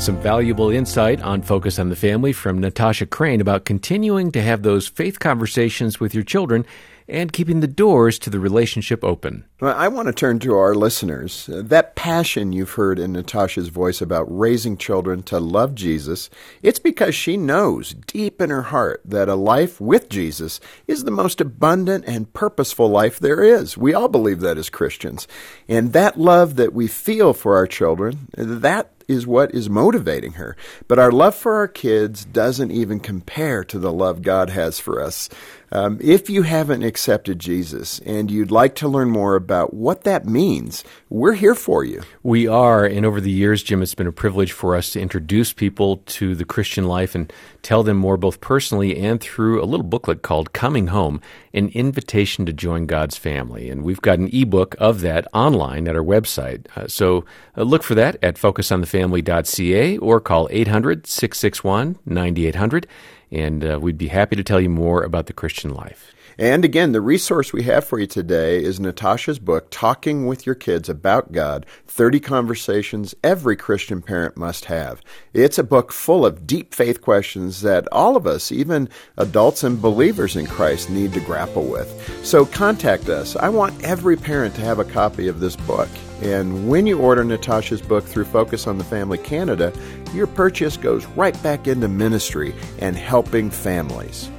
Some 0.00 0.16
valuable 0.22 0.70
insight 0.70 1.20
on 1.20 1.42
Focus 1.42 1.78
on 1.78 1.90
the 1.90 1.94
Family 1.94 2.32
from 2.32 2.58
Natasha 2.58 3.04
Crain 3.04 3.38
about 3.38 3.66
continuing 3.66 4.32
to 4.32 4.40
have 4.40 4.62
those 4.62 4.88
faith 4.88 5.20
conversations 5.20 6.00
with 6.00 6.14
your 6.14 6.24
children 6.24 6.64
and 7.06 7.34
keeping 7.34 7.60
the 7.60 7.66
doors 7.66 8.18
to 8.20 8.30
the 8.30 8.40
relationship 8.40 9.04
open. 9.04 9.44
Well, 9.60 9.76
I 9.76 9.88
want 9.88 10.06
to 10.06 10.14
turn 10.14 10.38
to 10.38 10.54
our 10.54 10.74
listeners. 10.74 11.50
Uh, 11.50 11.60
that 11.66 11.96
passion 11.96 12.52
you've 12.52 12.72
heard 12.72 12.98
in 12.98 13.12
Natasha's 13.12 13.68
voice 13.68 14.00
about 14.00 14.24
raising 14.30 14.78
children 14.78 15.22
to 15.24 15.38
love 15.38 15.74
Jesus, 15.74 16.30
it's 16.62 16.78
because 16.78 17.14
she 17.14 17.36
knows 17.36 17.92
deep 18.06 18.40
in 18.40 18.48
her 18.48 18.62
heart 18.62 19.02
that 19.04 19.28
a 19.28 19.34
life 19.34 19.82
with 19.82 20.08
Jesus 20.08 20.60
is 20.86 21.04
the 21.04 21.10
most 21.10 21.42
abundant 21.42 22.06
and 22.06 22.32
purposeful 22.32 22.88
life 22.88 23.18
there 23.18 23.42
is. 23.42 23.76
We 23.76 23.92
all 23.92 24.08
believe 24.08 24.40
that 24.40 24.56
as 24.56 24.70
Christians. 24.70 25.28
And 25.68 25.92
that 25.92 26.18
love 26.18 26.56
that 26.56 26.72
we 26.72 26.86
feel 26.86 27.34
for 27.34 27.56
our 27.56 27.66
children, 27.66 28.28
that 28.34 28.92
is 29.10 29.26
what 29.26 29.52
is 29.52 29.68
motivating 29.68 30.34
her. 30.34 30.56
But 30.86 31.00
our 31.00 31.10
love 31.10 31.34
for 31.34 31.56
our 31.56 31.68
kids 31.68 32.24
doesn't 32.24 32.70
even 32.70 33.00
compare 33.00 33.64
to 33.64 33.78
the 33.78 33.92
love 33.92 34.22
God 34.22 34.50
has 34.50 34.78
for 34.78 35.02
us. 35.02 35.28
Um, 35.72 35.98
if 36.02 36.28
you 36.28 36.42
haven't 36.42 36.82
accepted 36.82 37.38
Jesus 37.38 38.00
and 38.00 38.28
you'd 38.30 38.50
like 38.50 38.74
to 38.76 38.88
learn 38.88 39.08
more 39.08 39.36
about 39.36 39.72
what 39.72 40.02
that 40.02 40.26
means, 40.26 40.82
we're 41.08 41.34
here 41.34 41.54
for 41.54 41.84
you. 41.84 42.02
We 42.24 42.48
are, 42.48 42.84
and 42.84 43.06
over 43.06 43.20
the 43.20 43.30
years, 43.30 43.62
Jim, 43.62 43.80
it's 43.80 43.94
been 43.94 44.08
a 44.08 44.12
privilege 44.12 44.50
for 44.50 44.74
us 44.74 44.90
to 44.90 45.00
introduce 45.00 45.52
people 45.52 45.98
to 46.06 46.34
the 46.34 46.44
Christian 46.44 46.86
life 46.86 47.14
and 47.14 47.32
tell 47.62 47.84
them 47.84 47.98
more 47.98 48.16
both 48.16 48.40
personally 48.40 48.96
and 48.98 49.20
through 49.20 49.62
a 49.62 49.66
little 49.66 49.86
booklet 49.86 50.22
called 50.22 50.52
Coming 50.52 50.88
Home, 50.88 51.20
an 51.54 51.68
invitation 51.68 52.46
to 52.46 52.52
join 52.52 52.86
God's 52.86 53.16
family. 53.16 53.70
And 53.70 53.84
we've 53.84 54.02
got 54.02 54.18
an 54.18 54.30
ebook 54.32 54.74
of 54.80 55.02
that 55.02 55.28
online 55.32 55.86
at 55.86 55.94
our 55.94 56.02
website. 56.02 56.66
Uh, 56.76 56.88
so 56.88 57.24
uh, 57.56 57.62
look 57.62 57.84
for 57.84 57.94
that 57.94 58.16
at 58.22 58.34
focusonthefamily.ca 58.34 59.98
or 59.98 60.20
call 60.20 60.48
800 60.50 61.06
661 61.06 61.98
9800 62.04 62.88
and 63.30 63.64
uh, 63.64 63.78
we'd 63.80 63.98
be 63.98 64.08
happy 64.08 64.36
to 64.36 64.44
tell 64.44 64.60
you 64.60 64.70
more 64.70 65.02
about 65.02 65.26
the 65.26 65.32
Christian 65.32 65.74
life. 65.74 66.14
And 66.38 66.64
again, 66.64 66.92
the 66.92 67.02
resource 67.02 67.52
we 67.52 67.64
have 67.64 67.84
for 67.84 67.98
you 67.98 68.06
today 68.06 68.62
is 68.64 68.80
Natasha's 68.80 69.38
book, 69.38 69.66
Talking 69.70 70.26
with 70.26 70.46
Your 70.46 70.54
Kids 70.54 70.88
About 70.88 71.32
God 71.32 71.66
30 71.86 72.18
Conversations 72.20 73.14
Every 73.22 73.56
Christian 73.56 74.00
Parent 74.00 74.38
Must 74.38 74.64
Have. 74.64 75.02
It's 75.34 75.58
a 75.58 75.62
book 75.62 75.92
full 75.92 76.24
of 76.24 76.46
deep 76.46 76.74
faith 76.74 77.02
questions 77.02 77.60
that 77.60 77.86
all 77.92 78.16
of 78.16 78.26
us, 78.26 78.50
even 78.50 78.88
adults 79.18 79.62
and 79.64 79.82
believers 79.82 80.34
in 80.34 80.46
Christ, 80.46 80.88
need 80.88 81.12
to 81.12 81.20
grapple 81.20 81.64
with. 81.64 82.24
So 82.24 82.46
contact 82.46 83.10
us. 83.10 83.36
I 83.36 83.50
want 83.50 83.84
every 83.84 84.16
parent 84.16 84.54
to 84.54 84.62
have 84.62 84.78
a 84.78 84.84
copy 84.84 85.28
of 85.28 85.40
this 85.40 85.56
book. 85.56 85.90
And 86.22 86.68
when 86.68 86.86
you 86.86 86.98
order 86.98 87.24
Natasha's 87.24 87.80
book 87.80 88.04
through 88.04 88.24
Focus 88.24 88.66
on 88.66 88.78
the 88.78 88.84
Family 88.84 89.18
Canada, 89.18 89.72
your 90.12 90.26
purchase 90.26 90.76
goes 90.76 91.06
right 91.06 91.40
back 91.42 91.66
into 91.66 91.88
ministry 91.88 92.54
and 92.78 92.96
helping 92.96 93.50
families. 93.50 94.30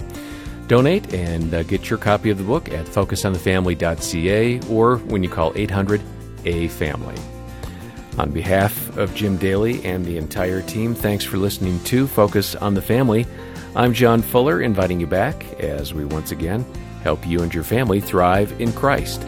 Donate 0.68 1.14
and 1.14 1.54
uh, 1.54 1.64
get 1.64 1.90
your 1.90 2.00
copy 2.00 2.30
of 2.30 2.38
the 2.38 2.44
book 2.44 2.70
at 2.70 2.86
focusonthefamily.ca 2.86 4.60
or 4.70 4.98
when 4.98 5.24
you 5.24 5.30
call 5.30 5.52
800 5.56 6.02
A 6.46 6.68
Family. 6.70 7.16
On 8.18 8.30
behalf 8.32 8.98
of 8.98 9.14
Jim 9.16 9.38
Daly 9.38 9.84
and 9.84 10.06
the 10.06 10.18
entire 10.18 10.62
team, 10.62 10.94
thanks 10.94 11.26
for 11.26 11.38
listening 11.38 11.82
to 11.86 12.08
Focus 12.08 12.56
on 12.56 12.74
the 12.74 12.82
Family. 12.82 13.26
I'm 13.76 13.94
John 13.94 14.22
Fuller, 14.22 14.62
inviting 14.62 15.00
you 15.00 15.08
back 15.08 15.44
as 15.60 15.94
we 15.94 16.06
once 16.06 16.32
again 16.32 16.66
help 17.04 17.26
you 17.28 17.42
and 17.42 17.54
your 17.54 17.64
family 17.64 18.00
thrive 18.00 18.60
in 18.62 18.72
Christ. 18.74 19.22